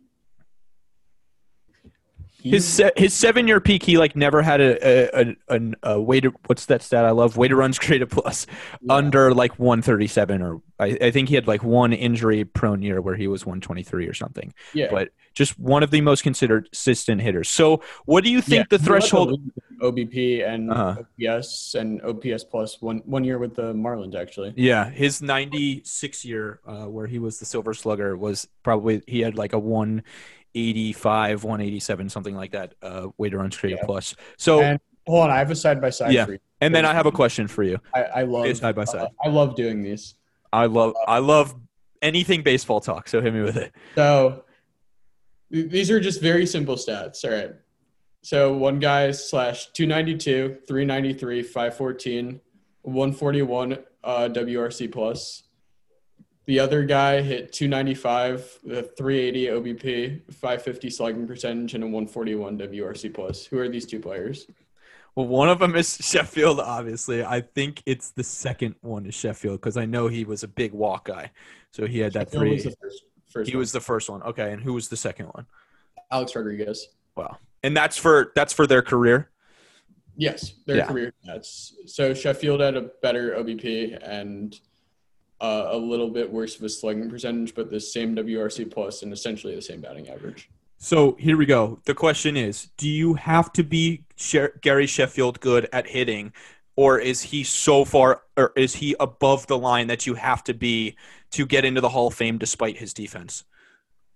[2.43, 6.01] His se- his seven year peak, he like never had a a, a, a, a
[6.01, 7.35] way to what's that stat I love?
[7.35, 8.45] Weighted runs created plus
[8.81, 8.93] Yeah.
[8.93, 13.15] under like 137 or I, I think he had like one injury prone year where
[13.15, 14.53] he was 123 or something.
[14.73, 14.87] yeah.
[14.91, 17.49] But just one of the most considered consistent hitters.
[17.49, 19.39] So what do you think Yeah, the threshold?
[19.81, 21.03] OBP and Uh-huh.
[21.37, 24.53] OPS and OPS plus one one year with the Marlins actually.
[24.55, 29.35] Yeah, his 96 year, uh, where he was the Silver Slugger, was probably he had
[29.35, 29.59] like a
[30.61, 32.73] 185, 187, something like that.
[32.81, 33.85] Uh, way to run straight Yeah.
[33.85, 34.15] plus.
[34.37, 36.25] So, and, hold on, I have a side by side Yeah.
[36.25, 36.39] for you.
[36.61, 37.77] And then I have a question for you.
[37.93, 39.01] I, I love Side by side.
[39.01, 40.15] uh, I love doing these.
[40.51, 41.53] I love I love
[42.01, 43.07] anything baseball talk.
[43.07, 43.73] So hit me with it.
[43.95, 44.43] So
[45.51, 47.23] these are just very simple stats.
[47.23, 47.51] All right.
[48.23, 52.41] So one guy slash 292, 393, 514,
[52.81, 55.43] 141 uh, WRC plus.
[56.47, 63.13] The other guy hit 295, a 380 OBP, 550 slugging percentage, and a 141 WRC
[63.13, 63.45] plus.
[63.45, 64.47] Who are these two players?
[65.15, 66.61] Well, one of them is Sheffield.
[66.61, 70.47] Obviously, I think it's the second one is Sheffield because I know he was a
[70.47, 71.31] big walk guy.
[71.71, 72.53] So he had that three.
[72.53, 73.03] was the first?
[73.29, 73.59] first He one?
[73.59, 74.23] was the first one.
[74.23, 75.45] Okay, and who was the second one?
[76.11, 76.87] Alex Rodriguez.
[77.17, 77.37] Wow.
[77.61, 79.31] And that's for that's for their career.
[80.15, 80.85] Yes, their Yeah.
[80.87, 81.73] career stats.
[81.87, 84.57] So Sheffield had a better OBP and
[85.39, 89.13] uh, a little bit worse of a slugging percentage, but the same WRC plus and
[89.13, 90.49] essentially the same batting average.
[90.79, 91.79] So here we go.
[91.85, 96.33] The question is: Do you have to be Sher- Gary Sheffield good at hitting,
[96.75, 100.53] or is he so far, or is he above the line that you have to
[100.53, 100.95] be
[101.31, 103.43] to get into the Hall of Fame despite his defense?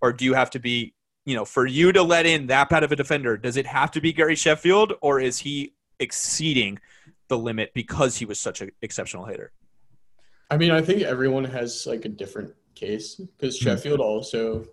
[0.00, 0.94] Or do you have to be,
[1.24, 3.36] you know, for you to let in that bad of a defender?
[3.36, 6.78] Does it have to be Gary Sheffield, or is he exceeding
[7.28, 9.52] the limit because he was such an exceptional hitter?
[10.52, 13.62] I mean, I think everyone has like a different case because Mhm.
[13.62, 14.66] Sheffield also,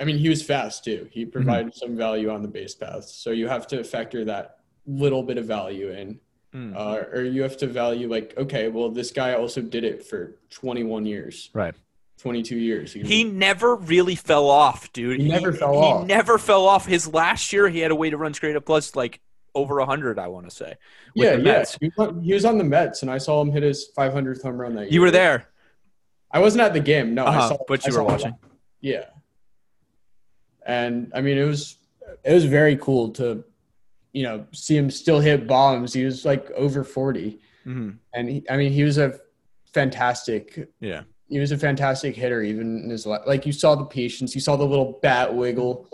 [0.00, 1.08] I mean, he was fast too.
[1.10, 3.04] He provided some value on the base path.
[3.04, 6.20] So you have to factor that little bit of value in.
[6.54, 6.74] Mm.
[6.74, 10.36] Uh, or you have to value like, okay, well, this guy also did it for
[10.50, 11.74] 21 years, Right.
[12.18, 12.92] 22 years.
[12.92, 15.20] He never really fell off, dude.
[15.20, 16.00] He never fell he off.
[16.02, 16.86] He never fell off.
[16.86, 19.20] His last year, he had a way to run straight up plus like
[19.54, 20.18] over hundred.
[20.18, 20.74] I want to say.
[21.14, 21.52] with yeah, the yeah.
[21.52, 21.78] Mets.
[21.80, 24.42] He was, on, he was on the Mets, and I saw him hit his 500th
[24.42, 24.92] home run that year.
[24.92, 25.48] You were there,
[26.30, 27.14] I wasn't at the game.
[27.14, 28.34] No, uh-huh, saw, but you saw were watching.
[28.80, 29.04] Yeah,
[30.66, 31.76] and I mean, it was
[32.24, 33.44] it was very cool to,
[34.12, 35.92] you know, see him still hit bombs.
[35.92, 39.18] He was like over 40, hmm and he, I mean, he was a
[39.72, 40.68] fantastic.
[40.80, 41.02] Yeah.
[41.28, 44.40] He was a fantastic hitter, even in his li- like you saw the patience, you
[44.40, 45.88] saw the little bat wiggle.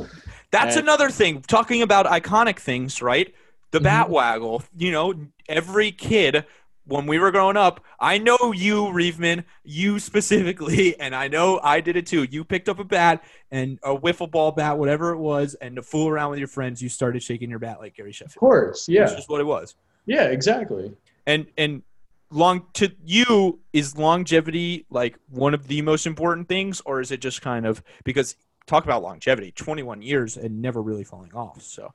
[0.51, 1.43] That's And- another thing.
[1.43, 3.35] Talking about iconic things, right?
[3.77, 3.85] The Mhm.
[3.85, 4.63] bat waggle.
[4.77, 5.15] You know,
[5.49, 6.45] every kid
[6.87, 11.81] when we were growing up, I know you, Reevman, you specifically, and I know I
[11.81, 12.23] did it too.
[12.31, 15.83] You picked up a bat and a wiffle ball bat, whatever it was, and to
[15.83, 18.37] fool around with your friends, you started shaking your bat like Gary Sheffield.
[18.37, 19.01] Of course, yeah.
[19.01, 19.75] That's just what it was.
[20.07, 20.93] Yeah, exactly.
[21.27, 21.83] And and
[22.31, 27.21] long to you is longevity like one of the most important things, or is it
[27.21, 31.63] just kind of because talk about longevity, twenty one years and never really falling off.
[31.63, 31.93] So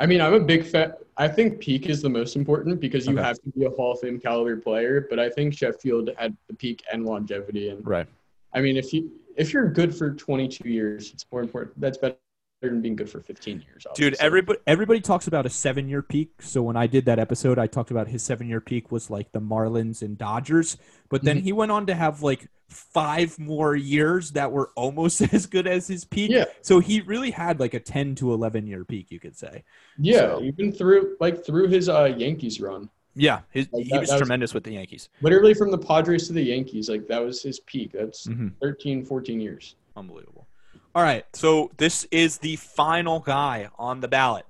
[0.00, 0.94] I mean, I'm a big fan.
[1.18, 3.22] I think peak is the most important because you Okay.
[3.22, 5.06] have to be a Hall of Fame caliber player.
[5.10, 7.68] But I think Sheffield had the peak and longevity.
[7.68, 8.06] And right.
[8.54, 11.78] I mean, if you if you're good for 22 years, it's more important.
[11.78, 12.16] That's better
[12.68, 13.86] than being good for 15 years.
[13.94, 16.30] Dude, everybody everybody talks about a seven year peak.
[16.42, 19.32] So when I did that episode, I talked about his seven year peak was like
[19.32, 20.76] the Marlins and Dodgers.
[21.08, 21.42] But then Mhm.
[21.42, 25.88] he went on to have like five more years that were almost as good as
[25.88, 26.30] his peak.
[26.30, 26.44] Yeah.
[26.60, 29.64] So he really had like a ten to eleven year peak, you could say.
[29.98, 34.10] yeah, so- even through like through his uh, Yankees run, Yeah, his, Like he was
[34.10, 35.08] was- tremendous with the Yankees.
[35.22, 37.92] literally from the Padres to the Yankees, like that was his peak.
[37.92, 38.48] That's Mm-hmm.
[38.60, 39.74] 13, 14 years.
[39.96, 40.46] Unbelievable.
[40.94, 44.44] All right, so this is the final guy on the ballot.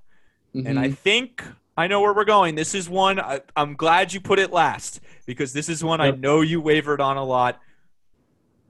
[0.54, 0.96] And I Mhm.
[0.98, 1.44] think
[1.76, 2.54] I know where we're going.
[2.56, 6.10] This is one I, I'm glad you put it last because this is one I
[6.10, 7.60] know you wavered on a lot.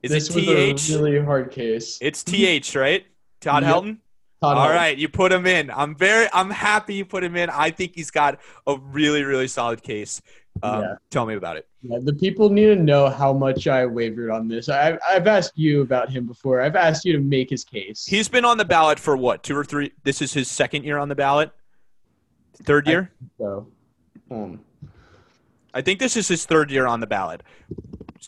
[0.03, 0.91] Is this it was TH?
[0.91, 1.99] a really hard case.
[2.01, 3.07] it's TH, right?
[3.41, 3.73] Todd Yep.
[3.75, 3.99] Helton.
[4.43, 4.75] Todd All Helton.
[4.75, 5.71] right, you put him in.
[5.71, 7.51] I'm very, I'm happy you put him in.
[7.51, 10.21] I think he's got a really, really solid case.
[10.63, 10.95] Um, Yeah.
[11.11, 11.67] Tell me about it.
[11.83, 14.69] Yeah, the people need to know how much I wavered on this.
[14.69, 16.61] I've, I've asked you about him before.
[16.61, 18.05] I've asked you to make his case.
[18.05, 19.93] He's been on the ballot for what, two or three?
[20.05, 21.51] This is his second year on the ballot.
[22.65, 23.13] Third I- year.
[23.39, 23.67] so,
[24.31, 24.61] um,
[25.73, 27.43] I think this is his third year on the ballot.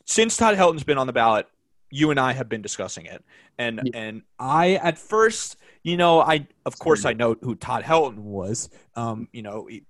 [0.07, 1.47] Since Todd Helton's been on the ballot,
[1.91, 3.23] you and I have been discussing it.
[3.59, 3.91] And Yeah.
[4.01, 8.71] and I at first, you know, I of course I know who Todd Helton was.
[8.97, 9.83] Um, you know, he,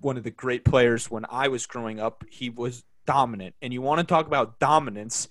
[0.00, 2.24] one of the great players when I was growing up.
[2.30, 3.54] He was dominant.
[3.62, 5.28] And you want to talk about dominance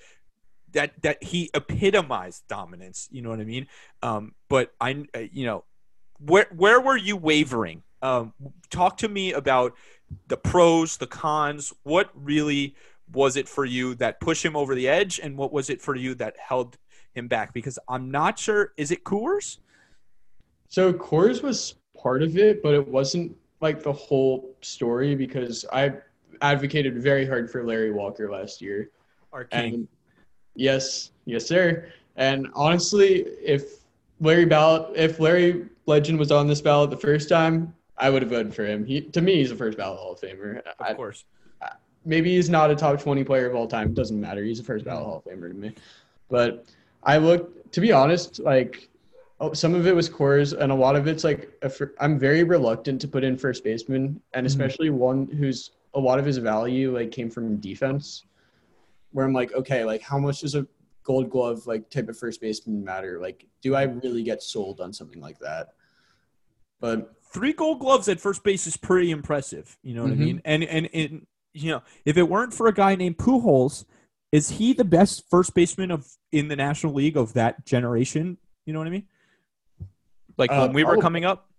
[0.73, 3.67] that that he epitomized dominance, you know what I mean?
[4.03, 5.63] Um, but I uh, you know,
[6.19, 7.83] where where were you wavering?
[8.01, 8.33] Um,
[8.69, 9.73] talk to me about
[10.27, 11.73] the pros, the cons.
[11.83, 12.75] What really
[13.11, 15.95] was it for you that pushed him over the edge, and what was it for
[15.95, 16.77] you that held
[17.13, 17.53] him back?
[17.53, 18.73] Because I'm not sure.
[18.77, 19.57] Is it Coors?
[20.69, 25.93] so Coors was part of it, but it wasn't like the whole story because I
[26.41, 28.91] advocated very hard for Larry Walker last year.
[29.33, 29.73] Our king.
[29.73, 29.87] And
[30.55, 31.89] yes, yes, sir.
[32.15, 33.83] And honestly, if
[34.19, 38.31] Larry ballot, if Larry Legend was on this ballot the first time, I would have
[38.31, 38.85] voted for him.
[38.85, 40.59] He, to me, he's a first ballot Hall of Famer.
[40.59, 41.25] of I, course.
[42.05, 43.93] maybe he's not a top 20 player of all time.
[43.93, 44.43] Doesn't matter.
[44.43, 45.75] He's a first ballot Hall of Famer to me.
[46.29, 46.65] But
[47.03, 48.88] I looked, to be honest, like
[49.41, 52.19] oh, some of it was Coors and a lot of it's like, a fir- I'm
[52.19, 54.47] very reluctant to put in first baseman and Mhm.
[54.47, 58.25] especially one who's a lot of his value like came from defense
[59.11, 60.67] where I'm like, okay, like how much does a
[61.03, 63.19] gold glove like type of first baseman matter?
[63.19, 65.69] Like, do I really get sold on something like that?
[66.79, 69.77] But Three Gold Gloves at first base is pretty impressive.
[69.83, 70.15] You know what Mhm.
[70.15, 70.41] I mean?
[70.45, 73.85] And and and you know, if it weren't for a guy named Pujols,
[74.31, 78.37] is he the best first baseman of in the National League of that generation?
[78.65, 79.07] You know what I mean?
[80.39, 81.01] Like Uh, when we were probably.
[81.03, 81.49] coming up.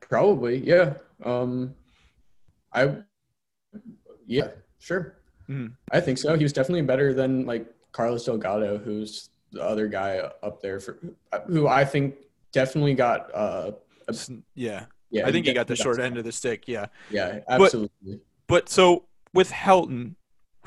[0.00, 0.94] Probably, yeah.
[1.24, 1.74] Um,
[2.72, 2.96] I,
[4.26, 5.16] yeah, sure.
[5.48, 5.72] Mhm.
[5.90, 6.36] I think so.
[6.36, 10.98] He was definitely better than like Carlos Delgado, who's the other guy up there for
[11.46, 12.16] who I think
[12.52, 13.34] definitely got.
[13.34, 13.72] Uh,
[14.08, 16.68] S- Yeah, yeah, I think he got the short end of the stick.
[16.68, 16.86] Yeah.
[17.10, 18.20] Yeah, absolutely.
[18.46, 20.14] But so with Helton,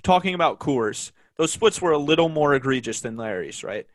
[0.01, 3.85] talking about Coors, those splits were a little more egregious than Larry's, right?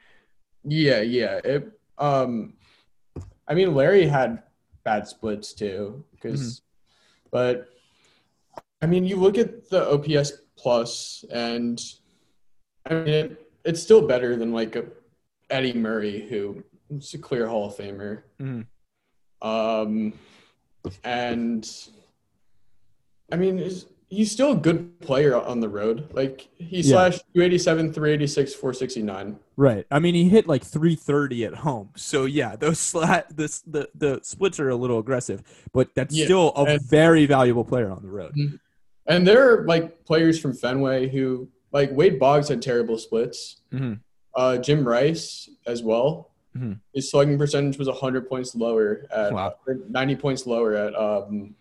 [0.64, 1.40] Yeah, yeah.
[1.44, 2.54] It, um,
[3.48, 4.42] I mean, Larry had
[4.84, 6.62] bad splits too, because,
[7.30, 7.68] but
[8.82, 11.80] I mean, you look at the OPS plus, and
[12.88, 14.84] I mean, it, it's still better than like a
[15.50, 18.22] Eddie Murray, who is a clear Hall of Famer.
[18.40, 18.66] Mhm.
[19.42, 20.12] Um,
[21.04, 21.68] and
[23.32, 23.58] I mean,
[24.08, 26.08] he's, still a good player on the road.
[26.12, 26.90] Like he Yeah.
[27.10, 29.38] slashed 287, 386, 469.
[29.56, 29.86] Right.
[29.90, 31.90] I mean, he hit like 330 at home.
[31.96, 35.42] So yeah, those slat this the the splits are a little aggressive,
[35.72, 38.34] but that's Yeah, still a and- very valuable player on the road.
[39.06, 43.60] And there are like players from Fenway who like Wade Boggs had terrible splits.
[43.72, 44.00] Mhm.
[44.34, 46.30] Uh, Jim Rice as well.
[46.56, 46.80] Mhm.
[46.94, 49.54] His slugging percentage was 100 points lower at Wow.
[49.66, 51.54] or 90 points lower at um,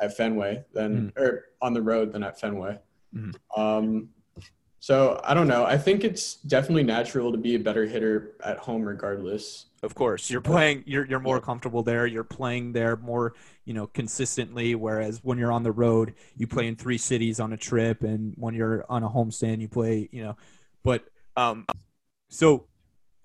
[0.00, 2.78] at Fenway than or on the road than at Fenway.
[3.14, 3.34] Mhm.
[3.56, 4.10] Um,
[4.82, 5.66] So I don't know.
[5.66, 9.66] I think it's definitely natural to be a better hitter at home, regardless.
[9.82, 10.84] Of course, you're playing.
[10.86, 12.06] You're you're more comfortable there.
[12.06, 13.34] You're playing there more,
[13.66, 14.74] you know, consistently.
[14.74, 18.32] Whereas when you're on the road, you play in three cities on a trip, and
[18.38, 20.36] when you're on a homestand, you play, you know.
[20.82, 21.04] But
[21.36, 21.66] um,
[22.30, 22.66] so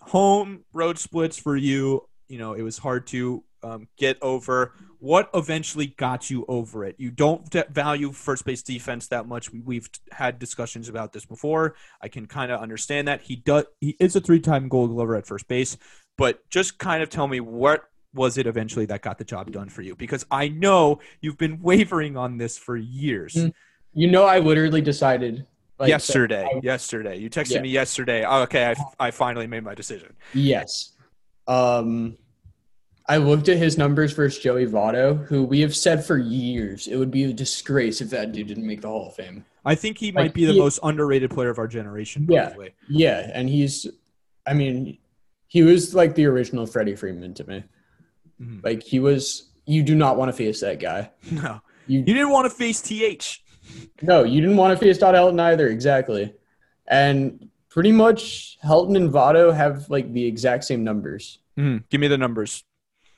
[0.01, 2.07] home road splits for you.
[2.28, 4.74] You know, it was hard to um, get over.
[4.99, 6.95] What eventually got you over it?
[6.97, 9.51] You don't value first base defense that much.
[9.51, 11.76] We, have had discussions about this before.
[12.01, 13.66] I can kind of understand that he does.
[13.82, 15.78] He is a three-time Gold Glover at first base,
[16.18, 19.68] but just kind of tell me what was it eventually that got the job done
[19.68, 19.95] for you?
[19.95, 23.34] Because I know you've been wavering on this for years.
[23.34, 23.53] Mm.
[23.93, 25.45] You know, I literally decided
[25.80, 26.47] like, yesterday.
[26.53, 27.61] I, yesterday, you texted yeah.
[27.61, 28.24] me yesterday.
[28.26, 30.13] Oh, okay, I, I finally made my decision.
[30.34, 30.93] Yes.
[31.47, 32.18] Um,
[33.08, 36.95] I looked at his numbers versus Joey Votto, who we have said for years it
[36.95, 39.45] would be a disgrace if that dude didn't make the Hall of Fame.
[39.64, 42.26] I think he like, might be the he, most underrated player of our generation.
[42.30, 42.53] Yeah,
[42.88, 43.88] yeah, and he's,
[44.45, 44.97] I mean,
[45.47, 47.64] he was like the original Freddie Freeman to me.
[48.41, 48.60] Mm-hmm.
[48.64, 49.49] Like he was.
[49.68, 51.10] You do not want to face that guy.
[51.32, 53.41] No, you, you didn't want to face Th.
[54.01, 55.68] No, you didn't want to face Todd Helton either.
[55.70, 56.34] Exactly,
[56.88, 61.39] and pretty much Helton and Votto have like the exact same numbers.
[61.58, 61.86] Mm-hmm.
[61.89, 62.64] Give me the numbers.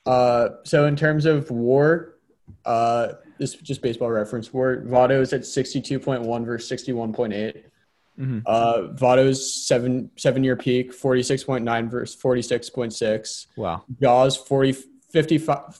[0.08, 2.14] Uh, so in terms of WAR,
[2.64, 4.52] uh, this is just baseball reference.
[4.52, 7.66] WAR Votto is at sixty-two point one versus sixty-one point eight.
[8.18, 8.40] Mm-hmm.
[8.46, 13.46] Uh, Votto's seven seven year peak, forty six point nine versus forty six point six.
[13.56, 13.84] Wow.
[14.00, 14.76] Jaws 40,
[15.10, 15.78] 55,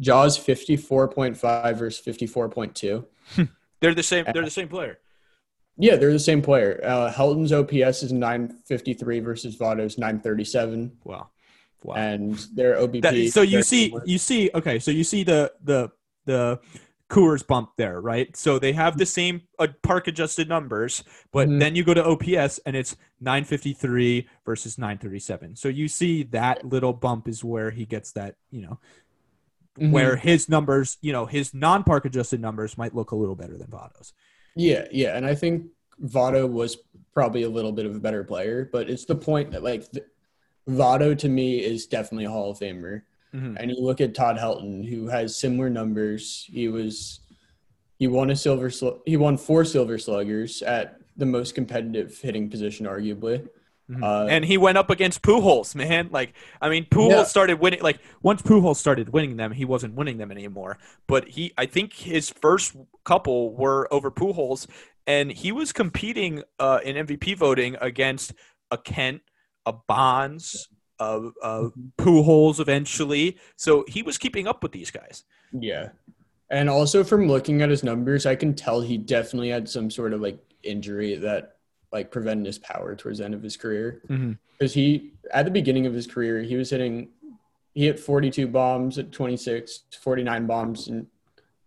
[0.00, 3.06] Jaws fifty four point five versus fifty four point two.
[3.80, 4.26] they're the same.
[4.32, 4.98] They're the same player.
[5.78, 6.80] Yeah, they're the same player.
[6.84, 10.98] Uh, Helton's OPS is nine fifty three versus Votto's nine thirty seven.
[11.04, 11.30] Wow.
[11.82, 11.94] Wow.
[11.94, 13.02] And their OBP.
[13.02, 15.90] That, so you see, you see, okay, so you see the the
[16.24, 16.60] the
[17.08, 18.36] Coors bump there, right?
[18.36, 21.02] So they have the same uh, park adjusted numbers,
[21.32, 21.58] but mm-hmm.
[21.58, 25.56] then you go to OPS and it's 953 versus 937.
[25.56, 28.78] So you see that little bump is where he gets that, you know,
[29.78, 29.90] mm-hmm.
[29.90, 33.56] where his numbers, you know, his non park adjusted numbers might look a little better
[33.56, 34.12] than Votto's.
[34.54, 35.66] Yeah, yeah, and I think
[36.04, 36.76] Votto was
[37.14, 39.84] probably a little bit of a better player, but it's the point that like
[40.68, 43.02] Votto to me is definitely a Hall of Famer.
[43.34, 43.56] Mm-hmm.
[43.58, 46.46] And you look at Todd Helton, who has similar numbers.
[46.50, 47.20] He was
[47.98, 48.70] he won a silver
[49.04, 53.48] he won four silver sluggers at the most competitive hitting position, arguably.
[53.90, 54.04] Mm-hmm.
[54.04, 56.10] Uh, and he went up against Pujols, man.
[56.12, 57.24] Like, I mean, Pujols yeah.
[57.24, 57.80] started winning.
[57.80, 60.78] Like, once Pujols started winning them, he wasn't winning them anymore.
[61.06, 64.66] But he, I think, his first couple were over Pujols,
[65.06, 68.34] and he was competing uh, in MVP voting against
[68.70, 69.22] a Kent,
[69.68, 73.38] a Bonds, a, a Pujols eventually.
[73.56, 75.24] So he was keeping up with these guys.
[75.52, 75.90] Yeah.
[76.50, 80.14] And also from looking at his numbers, I can tell he definitely had some sort
[80.14, 81.56] of like injury that
[81.92, 84.00] like prevented his power towards the end of his career.
[84.02, 84.80] Because mm-hmm.
[84.80, 87.10] he, at the beginning of his career, he was hitting,
[87.74, 91.06] he hit 42 bombs at 26, 49 bombs in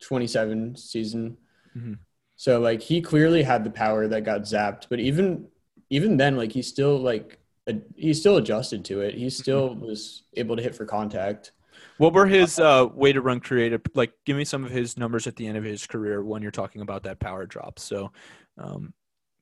[0.01, 1.37] 27 season.
[1.77, 1.93] Mm-hmm.
[2.35, 5.47] So like he clearly had the power that got zapped, but even
[5.91, 7.37] even then, like he still like
[7.95, 9.15] he still adjusted to it.
[9.15, 11.51] He still was able to hit for contact.
[11.97, 13.81] What were his uh, weighted run created?
[13.93, 16.51] Like, give me some of his numbers at the end of his career when you're
[16.51, 17.79] talking about that power drop.
[17.79, 18.11] So,
[18.57, 18.93] um,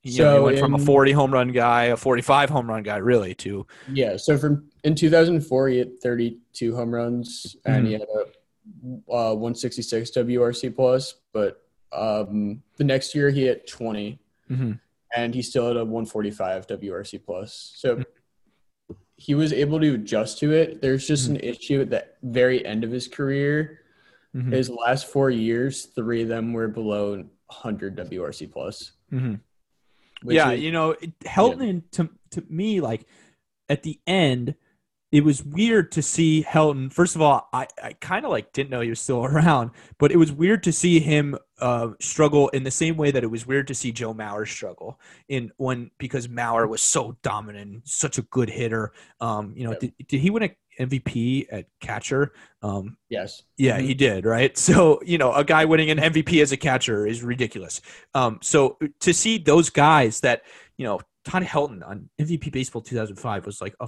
[0.01, 2.69] he, so know, he went in, from a 40 home run guy, a 45 home
[2.69, 4.17] run guy, really, to yeah.
[4.17, 7.85] So from in 2004, he hit 32 home runs and mm-hmm.
[7.85, 11.15] he had a uh, 166 WRC plus.
[11.33, 11.61] But
[11.91, 14.19] um, the next year, he hit 20.
[14.49, 14.71] Mm-hmm
[15.15, 17.73] and he still had a 145 WRC plus.
[17.75, 18.01] So mm-hmm.
[19.19, 20.81] He was able to adjust to it.
[20.81, 21.35] There's just mm-hmm.
[21.35, 23.81] an issue at the very end of his career.
[24.33, 24.51] Mm-hmm.
[24.51, 27.17] His last four years, three of them were below
[27.47, 28.93] 100 WRC plus.
[29.11, 29.35] Mm-hmm.
[30.31, 30.95] Yeah, is, you know,
[31.25, 31.79] Helton yeah.
[31.91, 33.05] to to me like
[33.67, 34.55] at the end
[35.11, 36.93] it was weird to see Helton.
[36.93, 40.11] First of all, I, I kind of like didn't know he was still around, but
[40.11, 43.45] it was weird to see him uh, struggle in the same way that it was
[43.45, 48.21] weird to see Joe Mauer struggle in when because Mauer was so dominant, such a
[48.23, 48.91] good hitter.
[49.19, 49.79] Um, you know, yep.
[49.79, 52.33] did, did he win a MVP at catcher?
[52.61, 53.43] Um, yes.
[53.57, 53.87] Yeah, mm-hmm.
[53.87, 54.25] he did.
[54.25, 54.57] Right.
[54.69, 57.81] So you know, a guy winning an MVP as a catcher is ridiculous.
[58.13, 60.43] Um, so to see those guys that
[60.77, 63.87] you know, Todd Helton on MVP Baseball 2005 was like a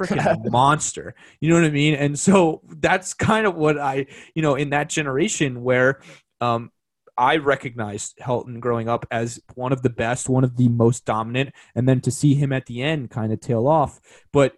[0.00, 1.14] freaking monster.
[1.40, 1.94] You know what I mean?
[1.94, 6.00] And so that's kind of what I, you know, in that generation where
[6.40, 6.70] um,
[7.20, 11.54] I recognized Helton growing up as one of the best, one of the most dominant,
[11.74, 14.00] and then to see him at the end kind of tail off,
[14.32, 14.54] but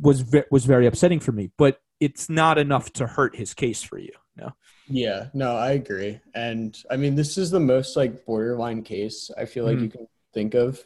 [0.00, 1.50] was was very upsetting for me.
[1.58, 4.12] But it's not enough to hurt his case for you.
[4.36, 4.52] No.
[4.88, 6.20] Yeah, no, I agree.
[6.34, 9.84] And I mean, this is the most like borderline case I feel like mm-hmm.
[9.84, 10.82] you can think of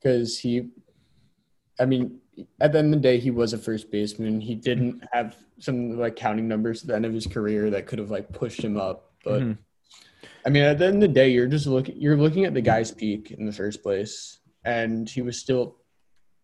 [0.00, 0.70] because he,
[1.78, 2.18] I mean,
[2.60, 4.40] at the end of the day, he was a first baseman.
[4.40, 8.00] He didn't have some like counting numbers at the end of his career that could
[8.00, 9.13] have like pushed him up.
[9.24, 9.58] But Mhm.
[10.46, 12.60] I mean, at the end of the day, you're just looking you're looking at the
[12.60, 15.76] guy's peak in the first place, and he was still,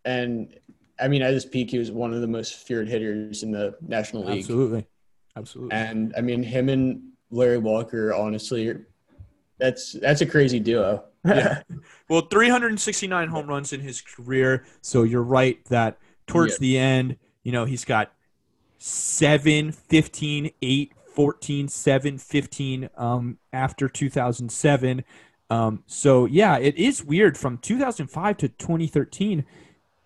[0.05, 0.57] and
[0.99, 3.75] I mean, at his peak, he was one of the most feared hitters in the
[3.81, 4.39] National League.
[4.39, 4.85] Absolutely.
[5.35, 5.75] Absolutely.
[5.75, 8.75] And I mean, him and Larry Walker, honestly,
[9.59, 11.05] that's that's a crazy duo.
[11.23, 11.61] Yeah.
[12.09, 14.65] Well, 369 home runs in his career.
[14.81, 16.57] So you're right that towards Yeah.
[16.61, 18.11] the end, you know, he's got
[18.79, 25.03] 7, 15, 8, 14, 7, 15 um, after 2007.
[25.49, 27.37] Um, so yeah, it is weird.
[27.37, 29.45] From 2005 to 2013,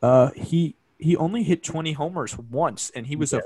[0.02, 3.44] uh, he he only hit 20 homers once, and he was a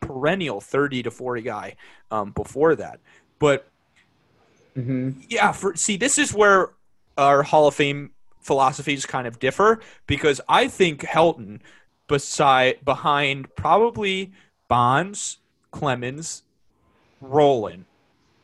[0.00, 1.76] perennial 30 to 40 guy
[2.10, 3.00] um, before that.
[3.38, 3.70] But
[4.74, 6.70] hmm yeah, for see, this is where
[7.18, 11.60] our Hall of Fame philosophies kind of differ because I think Helton,
[12.08, 14.32] beside behind probably
[14.68, 15.38] Bonds,
[15.70, 16.44] Clemens,
[17.20, 17.86] Rolen,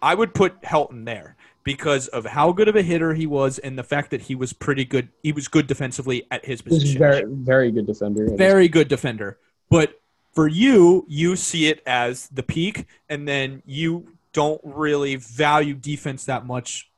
[0.00, 3.78] I would put Helton there because of how good of a hitter he was and
[3.78, 5.08] the fact that he was pretty good.
[5.22, 8.26] He was good defensively at his He's position very very good defender.
[8.36, 9.38] very good defender.
[9.70, 10.00] But
[10.32, 16.24] for you, you see it as the peak, and then you don't really value defense
[16.24, 16.90] that much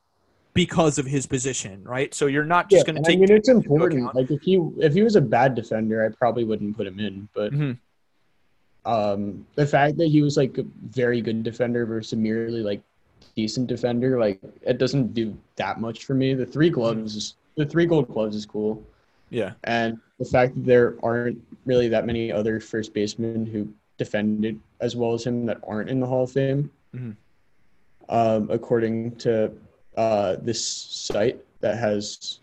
[0.53, 2.13] because of his position, right?
[2.13, 3.17] So you're not Yeah, just going to take.
[3.17, 4.15] I mean, it's important.
[4.15, 7.27] Like if he if he was a bad defender, I probably wouldn't put him in.
[7.35, 7.77] But Mhm.
[8.85, 12.81] Um, the fact that he was like a very good defender versus merely like
[13.35, 16.33] decent defender, like it doesn't do that much for me.
[16.33, 18.83] The three gloves, is, the three gold gloves is cool,
[19.29, 23.67] Yeah, and the fact that there aren't really that many other first basemen who
[23.97, 27.15] defended as well as him that aren't in the Hall of Fame, Mhm.
[28.09, 29.51] um, according to
[29.97, 32.39] uh, this site that has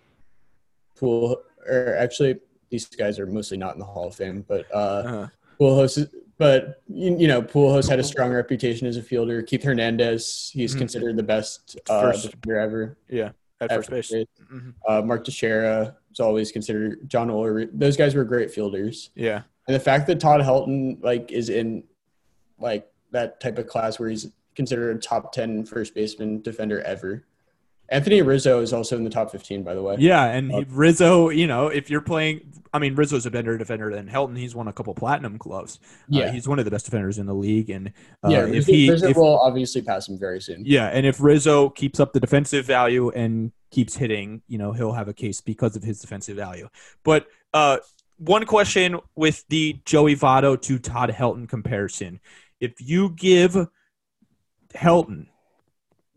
[0.96, 1.36] pool
[1.68, 2.40] or actually
[2.70, 5.28] these guys are mostly not in the Hall of Fame, but uh, uh,
[5.60, 6.10] Pujols,
[6.42, 9.42] but you, know, Pujols had a strong reputation as a fielder.
[9.42, 10.78] Keith Hernandez, he's Mhm.
[10.78, 12.30] considered the best uh, First.
[12.32, 12.98] defender ever.
[13.08, 13.30] yeah,
[13.60, 14.12] at at first base.
[14.52, 14.74] Mhm.
[14.88, 17.08] Uh, Mark Teixeira is always considered.
[17.08, 19.10] John Oler, those guys were great fielders.
[19.14, 21.84] Yeah, And the fact that Todd Helton like is in
[22.58, 24.26] like that type of class where he's
[24.56, 27.24] considered a top 10 first baseman defender ever.
[27.92, 29.96] Anthony Rizzo is also in the top 15, by the way.
[29.98, 32.40] yeah, and he, Uh, Rizzo, you know, if you're playing,
[32.72, 34.36] I mean, Rizzo's a better defender than Helton.
[34.36, 35.78] He's won a couple platinum gloves.
[35.82, 36.32] Uh, Yeah.
[36.32, 37.92] he's one of the best defenders in the league, and
[38.24, 40.62] uh, yeah, if he Rizzo if, will obviously pass him very soon.
[40.64, 44.92] Yeah, and if Rizzo keeps up the defensive value and keeps hitting, you know, he'll
[44.92, 46.68] have a case because of his defensive value.
[47.04, 47.78] But uh,
[48.16, 52.20] one question with the Joey Votto to Todd Helton comparison:
[52.58, 53.68] if you give
[54.74, 55.26] Helton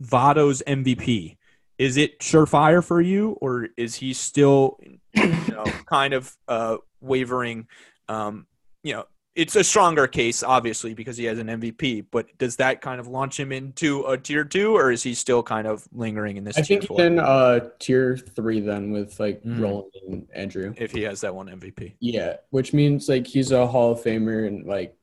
[0.01, 1.38] Votto's MVP,
[1.78, 4.78] is it surefire for you, or is he still,
[5.13, 7.67] you know, kind of uh, wavering?
[8.07, 8.47] Um,
[8.84, 9.05] you know,
[9.36, 12.05] it's a stronger case, obviously, because he has an MVP.
[12.09, 15.43] But does that kind of launch him into a tier two, or is he still
[15.43, 16.97] kind of lingering in this I tier think four?
[16.97, 19.59] then uh tier three then with like Mhm.
[19.59, 20.73] Rolen and Andruw.
[20.80, 21.95] if he has that one MVP.
[21.99, 24.95] Yeah, which means like he's a Hall of Famer and like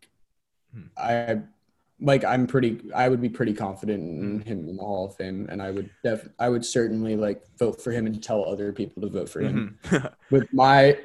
[0.75, 0.85] Hmm.
[0.97, 1.43] I
[2.03, 5.47] like I'm pretty I would be pretty confident in him in the Hall of Fame
[5.51, 9.03] and I would def I would certainly like vote for him and tell other people
[9.03, 9.79] to vote for him.
[9.85, 10.13] Mhm.
[10.31, 10.99] With my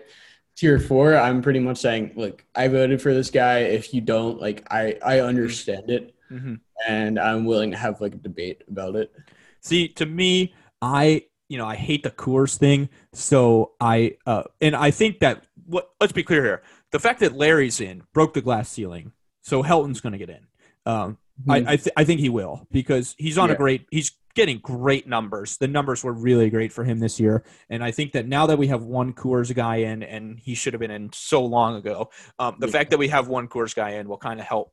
[0.55, 3.59] tier 4, I'm pretty much saying, look, I voted for this guy.
[3.59, 6.59] If you don't, like I I understand it Mhm.
[6.87, 9.13] and I'm willing to have like a debate about it.
[9.61, 14.75] See, to me, I you know I hate the Coors thing, so I uh, and
[14.75, 16.61] I think that what let's be clear here:
[16.91, 19.11] the fact that Larry's in broke the glass ceiling,
[19.41, 20.47] so Helton's going to get in.
[20.87, 24.59] Um, I I, th- I think he will because he's on a great he's getting
[24.59, 25.57] great numbers.
[25.57, 28.57] The numbers were really great for him this year, and I think that now that
[28.57, 32.09] we have one Coors guy in, and he should have been in so long ago,
[32.39, 32.71] um, the Yeah.
[32.71, 34.71] fact that we have one Coors guy in will kind of help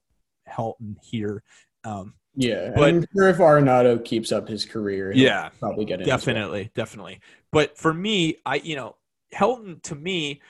[0.49, 1.43] Helton here.
[1.85, 6.03] Um, Yeah, But- I'm sure if Arenado keeps up his career, yeah, probably get in.
[6.03, 6.17] as well.
[6.19, 7.21] definitely definitely
[7.53, 8.97] but for me i you know
[9.33, 10.41] helton to me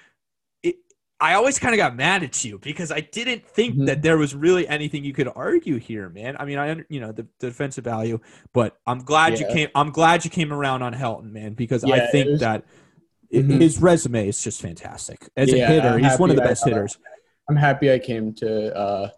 [1.21, 3.87] i always kind of got mad at you because i didn't think Mhm.
[3.87, 7.13] that there was really anything you could argue here man i mean i you know
[7.13, 8.19] the, the defensive value
[8.53, 11.95] but i'm glad you came i'm glad you came around on helton man because Yeah,
[11.95, 12.65] i think was- that
[13.33, 13.61] Mhm.
[13.61, 16.49] his resume is just fantastic as Yeah, a hitter I'm he's one of the happy
[16.49, 16.99] I best hitters
[17.49, 19.11] I'm happy I came to uh,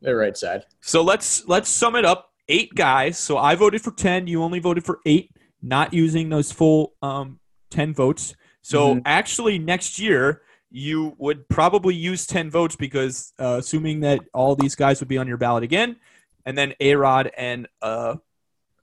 [0.00, 0.64] the right side.
[0.80, 2.30] So let's let's sum it up.
[2.48, 3.18] Eight guys.
[3.18, 4.28] So I voted for ten.
[4.28, 5.30] You only voted for eight,
[5.60, 7.40] not using those full um,
[7.70, 8.36] ten votes.
[8.62, 9.02] So Mhm.
[9.06, 10.42] actually, next year
[10.76, 15.16] you would probably use ten votes because uh, assuming that all these guys would be
[15.16, 15.94] on your ballot again,
[16.44, 18.16] and then A Rod and uh,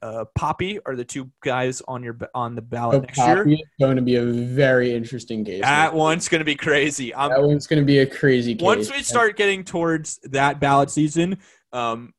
[0.00, 3.44] uh, Papi are the two guys on your on the ballot So next year.
[3.44, 5.60] Papi is going to be a very interesting case.
[5.60, 7.14] That one's going to be crazy.
[7.14, 8.64] I'm, that one's going to be a crazy case.
[8.64, 11.40] once we start getting towards that ballot season,
[11.74, 12.14] um,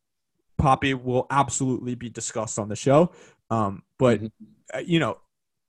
[0.62, 3.12] Papi will absolutely be discussed on the show.
[3.50, 4.32] Um, but Mhm.
[4.72, 5.18] uh, you know,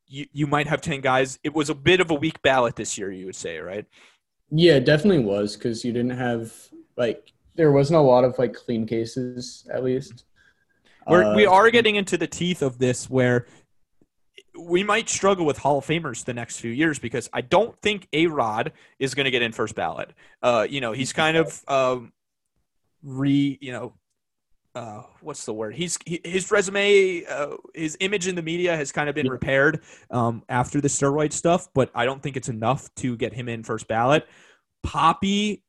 [0.06, 1.38] you you might have ten guys.
[1.42, 3.86] It was a bit of a weak ballot this year, you would say, right?
[4.50, 6.52] Yeah, it definitely was because you didn't have
[6.96, 10.24] like there wasn't a lot of like clean cases at least.
[11.06, 13.46] We're, we Uh, are getting into the teeth of this where
[14.58, 18.08] we might struggle with Hall of Famers the next few years because I don't think
[18.12, 20.12] A Rod is going to get in first ballot.
[20.42, 22.12] Uh, you know, he's kind of um,
[23.02, 23.92] re, you know,
[24.74, 25.74] uh, what's the word?
[25.74, 29.80] He's he, his resume, uh, his image in the media has kind of been repaired
[30.10, 33.62] um, after the steroid stuff, but I don't think it's enough to get him in
[33.62, 34.26] first ballot.
[34.84, 35.62] Papi,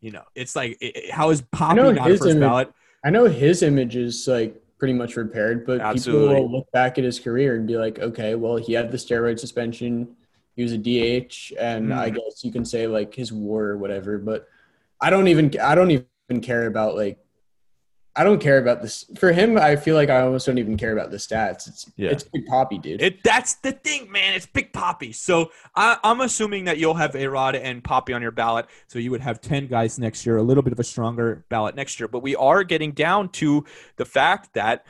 [0.00, 2.72] you know, it's like it- how is Papi not first image- ballot?
[3.04, 6.28] I know his image is like pretty much repaired, but Absolutely.
[6.28, 8.96] people will look back at his career and be like, okay, well, he had the
[8.96, 10.08] steroid suspension,
[10.54, 12.14] he was a DH, and I Mhm.
[12.16, 14.18] guess you can say like his war or whatever.
[14.18, 14.48] But
[15.00, 17.18] I don't even I don't even care about like
[18.14, 19.56] I don't care about this for him.
[19.56, 21.66] I feel like I almost don't even care about the stats.
[21.66, 22.10] It's Yeah.
[22.10, 23.00] it's big papi, dude.
[23.00, 24.34] It that's the thing, man.
[24.34, 25.14] It's Big Papi.
[25.14, 28.66] So I, I'm assuming that you'll have A Rod and Papi on your ballot.
[28.86, 31.74] So you would have ten guys next year, a little bit of a stronger ballot
[31.74, 32.08] next year.
[32.08, 33.64] But we are getting down to
[33.96, 34.84] the fact that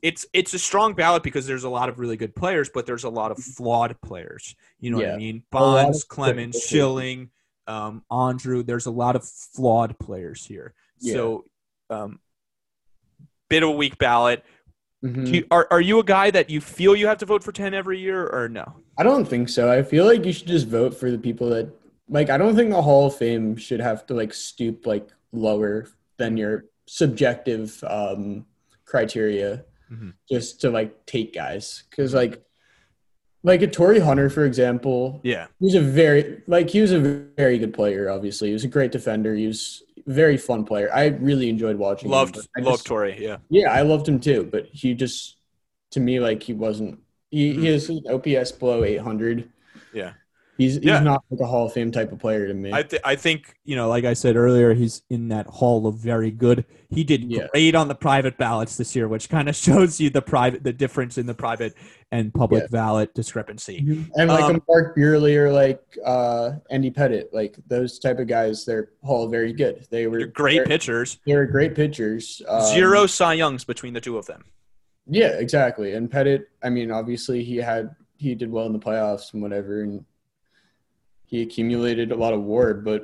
[0.00, 3.04] it's it's a strong ballot because there's a lot of really good players, but there's
[3.04, 4.56] a lot of flawed players.
[4.78, 5.42] You know what I mean?
[5.50, 6.58] Bonds, Clemens.
[6.62, 7.28] Schilling,
[7.66, 8.64] um, Andruw.
[8.64, 10.72] There's a lot of flawed players here.
[11.00, 11.14] Yeah.
[11.14, 11.44] So
[11.90, 12.20] um,
[13.48, 14.44] bit of a weak ballot.
[15.04, 15.32] Mhm.
[15.34, 17.72] You, are are you a guy that you feel you have to vote for ten
[17.74, 18.74] every year or no?
[18.98, 19.70] I don't think so.
[19.70, 21.70] I feel like you should just vote for the people that
[22.08, 25.86] like I don't think the Hall of Fame should have to like stoop like lower
[26.18, 28.44] than your subjective um
[28.84, 30.12] criteria Mhm.
[30.30, 32.42] just to like take guys cuz like
[33.42, 35.46] like a Torii Hunter for example, Yeah.
[35.60, 38.48] he's a very like he was a very good player obviously.
[38.48, 39.34] He was a great defender.
[39.34, 40.90] He was very fun player.
[40.94, 42.42] I really enjoyed watching Loved him.
[42.58, 43.36] Loved just- Torii, yeah.
[43.48, 45.36] yeah, I loved him too, but he just
[45.92, 46.98] to me like he wasn't.
[47.30, 47.62] He, Mm-hmm.
[47.62, 49.48] he has OPS below 800.
[49.94, 50.12] Yeah.
[50.58, 50.98] He's he's Yeah.
[51.00, 52.70] not like a Hall of Fame type of player to me.
[52.72, 55.94] I th- I think, you know, like I said earlier, he's in that hall of
[55.96, 56.64] very good.
[56.90, 57.46] He did Yeah.
[57.52, 60.72] great on the private ballots this year, which kind of shows you the private the
[60.72, 61.74] difference in the private
[62.12, 62.68] and public Yeah.
[62.72, 63.78] ballot discrepancy.
[64.16, 68.26] and like Um, a Mark Buehrle or like uh, Andy Pettitte, like those type of
[68.26, 69.86] guys, they're all very good.
[69.90, 71.18] They were great they're, pitchers.
[71.26, 72.42] They were great pitchers.
[72.48, 74.44] Um, Zero Cy Youngs between the two of them.
[75.06, 75.94] Yeah, exactly.
[75.94, 79.80] And Pettitte, I mean, obviously he had he did well in the playoffs and whatever,
[79.82, 80.04] and
[81.24, 82.74] he accumulated a lot of WAR.
[82.74, 83.02] But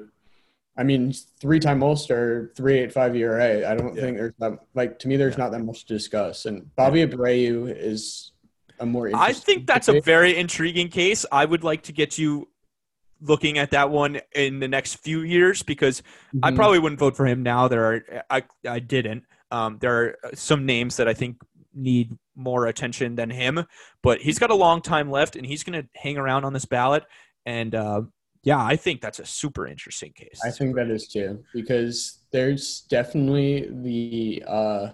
[0.76, 3.68] I mean, three time All Star, three eight five ERA.
[3.70, 4.02] I don't Yeah.
[4.02, 5.16] think there's that like to me.
[5.16, 6.44] There's not that much to discuss.
[6.46, 8.32] And Bobby Abreu is
[8.80, 9.10] a more.
[9.14, 11.24] I think that's a very intriguing case.
[11.32, 12.48] I would like to get you
[13.20, 16.02] looking at that one in the next few years because
[16.42, 16.56] I Mhm.
[16.56, 17.68] probably wouldn't vote for him now.
[17.68, 19.24] There are I I didn't.
[19.50, 21.36] Um, there are some names that I think
[21.72, 23.64] need more attention than him,
[24.02, 26.64] but he's got a long time left, and he's going to hang around on this
[26.64, 27.04] ballot.
[27.46, 28.02] And uh,
[28.42, 30.40] yeah, I think that's a super interesting case.
[30.44, 34.90] I think that is too because there's definitely the uh,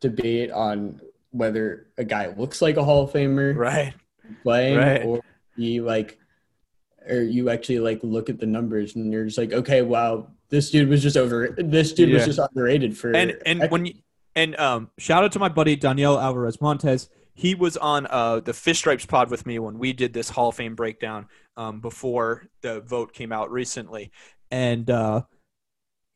[0.00, 1.00] debate on
[1.32, 3.56] whether a guy looks like a Hall of Famer.
[3.56, 3.92] right.
[4.42, 5.02] playing Right.
[5.04, 5.20] or
[5.56, 6.18] you like
[7.08, 10.70] or you actually like look at the numbers and you're just like okay wow this
[10.70, 12.16] dude was just over this dude Yeah.
[12.16, 13.94] was just underrated for and and when you
[14.36, 17.08] and um shout out to my buddy Daniel Alvarez Montes.
[17.34, 20.50] He was on uh the Fish Stripes pod with me when we did this Hall
[20.50, 21.26] of Fame breakdown
[21.56, 24.12] um before the vote came out recently.
[24.50, 25.22] And uh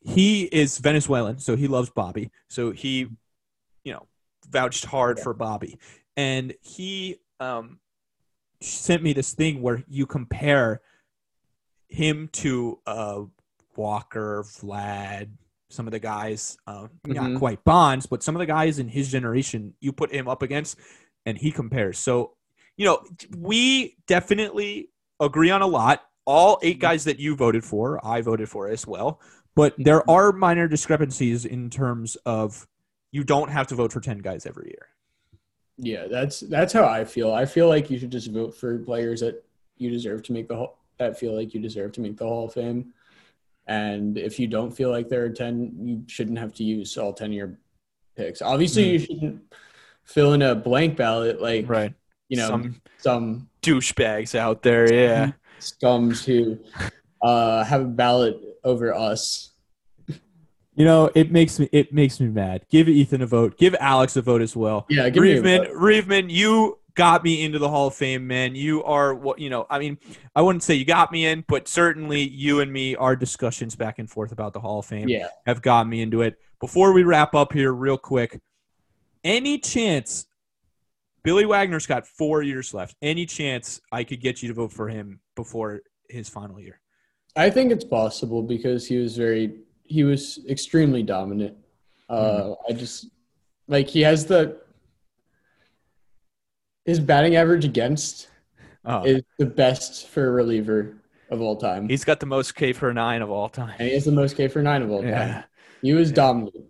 [0.01, 2.30] he is Venezuelan, so he loves Bobby.
[2.48, 3.09] So he,
[3.82, 4.06] you know,
[4.51, 5.78] vouched hard for Bobby.
[6.16, 7.78] And he um
[8.60, 10.81] sent me this thing where you compare
[11.89, 13.23] him to uh
[13.77, 15.28] Walker, Vlad,
[15.68, 17.39] some of the guys, uh, not Mhm.
[17.39, 20.78] quite Bonds, but some of the guys in his generation, you put him up against,
[21.27, 21.98] and he compares.
[21.98, 22.36] So,
[22.78, 23.05] you know,
[23.36, 24.90] we definitely
[25.20, 26.05] agree on a lot.
[26.24, 29.20] All eight guys that you voted for, I voted for as well.
[29.55, 32.66] But there are minor discrepancies in terms of
[33.12, 34.89] you don't have to vote for 10 guys every year.
[35.78, 39.20] yeah that's that's how i feel i feel like you should just vote for players
[39.20, 39.45] that
[39.78, 42.47] you deserve to make the hall that feel like you deserve to make the hall
[42.47, 42.93] of fame
[43.66, 47.12] and if you don't feel like there are 10 you shouldn't have to use all
[47.12, 47.59] 10 of your
[48.16, 49.43] picks obviously you shouldn't
[50.05, 51.93] fill in a blank ballot like Right.
[52.28, 54.93] you know Some some douchebags out there.
[54.93, 55.33] Yeah.
[55.61, 56.59] scums who
[57.20, 59.53] uh, have a ballot over us.
[60.77, 62.66] You know, it makes me it makes me mad.
[62.70, 63.57] Give Ethan a vote.
[63.57, 64.85] Give Alex a vote as well.
[64.90, 65.73] Yeah, give me a Reevman.
[65.73, 68.55] Reevman, you got me into the Hall of Fame, man.
[68.55, 69.66] You are what you know.
[69.70, 69.97] I mean,
[70.35, 73.98] I wouldn't say you got me in, but certainly you and me, our discussions back
[73.98, 75.28] and forth about the Hall of Fame Yeah.
[75.47, 76.36] have got me into it.
[76.61, 78.39] Before we wrap up here, real quick,
[79.24, 80.27] any chance
[81.23, 82.97] Billy Wagner's got four years left?
[83.01, 85.81] Any chance I could get you to vote for him before
[86.11, 86.81] his final year?
[87.35, 91.56] I think it's possible because he was very he was extremely dominant.
[92.08, 93.06] Uh, I just
[93.68, 94.58] like he has the
[96.84, 98.28] his batting average against
[98.88, 100.94] Oh, is the best for a reliever
[101.28, 103.74] of all time, he's got the most K per nine of all time.
[103.80, 105.10] and he has the most K for nine of all time.
[105.10, 105.42] Yeah.
[105.82, 106.66] He was dominant.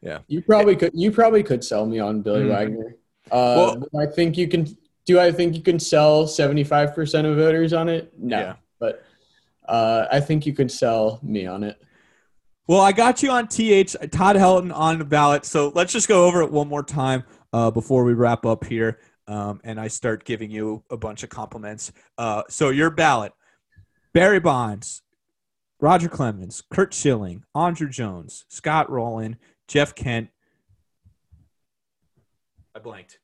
[0.00, 0.20] Yeah.
[0.28, 2.48] You probably could you probably could sell me on Billy Mhm.
[2.48, 2.96] Wagner.
[3.30, 4.66] Uh, I think you can
[5.04, 8.18] do I think you can sell 75% of voters on it?
[8.18, 8.38] No.
[8.38, 8.54] Yeah.
[8.78, 9.04] But
[9.68, 11.76] uh, I think you could sell me on it.
[12.68, 15.46] Well, I got you on TH, Todd Helton on the ballot.
[15.46, 17.24] So let's just go over it one more time
[17.54, 19.00] uh, before we wrap up here.
[19.26, 21.92] Um, and I start giving you a bunch of compliments.
[22.18, 23.32] Uh, so your ballot
[24.12, 25.02] Barry Bonds,
[25.80, 30.28] Roger Clemens, Curt Schilling, Andruw Jones, Scott Rolen, Jeff Kent.
[32.74, 33.18] I blanked.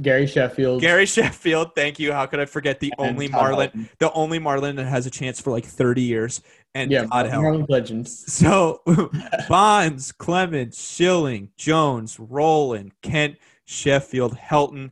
[0.00, 0.80] Gary Sheffield.
[0.80, 2.12] Gary Sheffield, thank you.
[2.12, 3.88] How could I forget the and only Todd Marlin, Helton.
[3.98, 6.42] the only Marlin that has a chance for like 30 years?
[6.74, 7.42] And Yeah, Todd Helton.
[7.42, 8.08] Marlins legend.
[8.08, 8.82] So
[9.48, 14.90] Bonds, Clemens, Schilling, Jones, Rolen, Kent, Sheffield, Helton,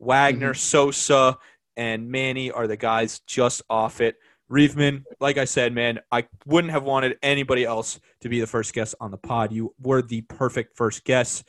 [0.00, 0.58] Wagner, mm-hmm.
[0.58, 1.38] Sosa,
[1.76, 4.16] and Manny are the guys just off it.
[4.50, 8.74] Reevman, like I said, man, I wouldn't have wanted anybody else to be the first
[8.74, 9.50] guest on the pod.
[9.50, 11.44] You were the perfect first guest.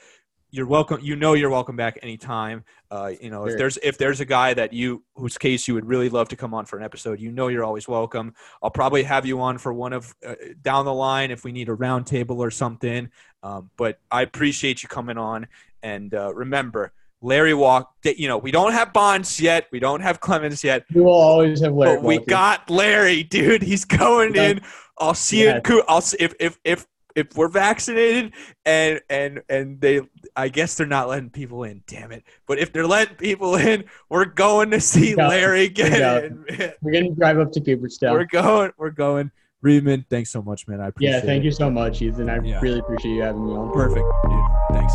[0.54, 1.00] You're welcome.
[1.02, 2.64] You know you're welcome back anytime.
[2.92, 5.84] Uh, you know if there's if there's a guy that you whose case you would
[5.84, 8.36] really love to come on for an episode, you know you're always welcome.
[8.62, 11.70] I'll probably have you on for one of uh, down the line if we need
[11.70, 13.10] a roundtable or something.
[13.42, 15.48] Um, but I appreciate you coming on.
[15.82, 16.94] And uh, remember,
[17.24, 17.92] Larry Walk.
[18.04, 19.66] You know we don't have Bonds yet.
[19.72, 20.86] We don't have Clemens yet.
[20.94, 21.96] We will always have Larry.
[21.96, 23.64] But we got Larry, dude.
[23.64, 24.50] He's going Yeah.
[24.50, 24.62] in.
[25.00, 25.46] I'll see you.
[25.46, 25.62] Yeah.
[25.68, 26.86] In, I'll see if if if
[27.16, 28.34] if we're vaccinated
[28.66, 30.02] and and and they.
[30.36, 31.84] I guess they're not letting people in.
[31.88, 32.24] Damn it!
[32.48, 36.46] But if they're letting people in, we're going to see Larry get got- in.
[36.58, 36.74] man.
[36.82, 38.14] We're gonna drive up to Cooperstown.
[38.14, 38.72] We're going.
[38.78, 39.32] We're going.
[39.64, 40.82] Reedman, thanks so much, man.
[40.82, 41.46] I appreciate yeah, thank it.
[41.46, 42.30] you so much, Ethan.
[42.30, 42.60] I Yeah.
[42.60, 43.72] really appreciate you having me on.
[43.72, 44.40] Perfect, dude.
[44.72, 44.94] Thanks.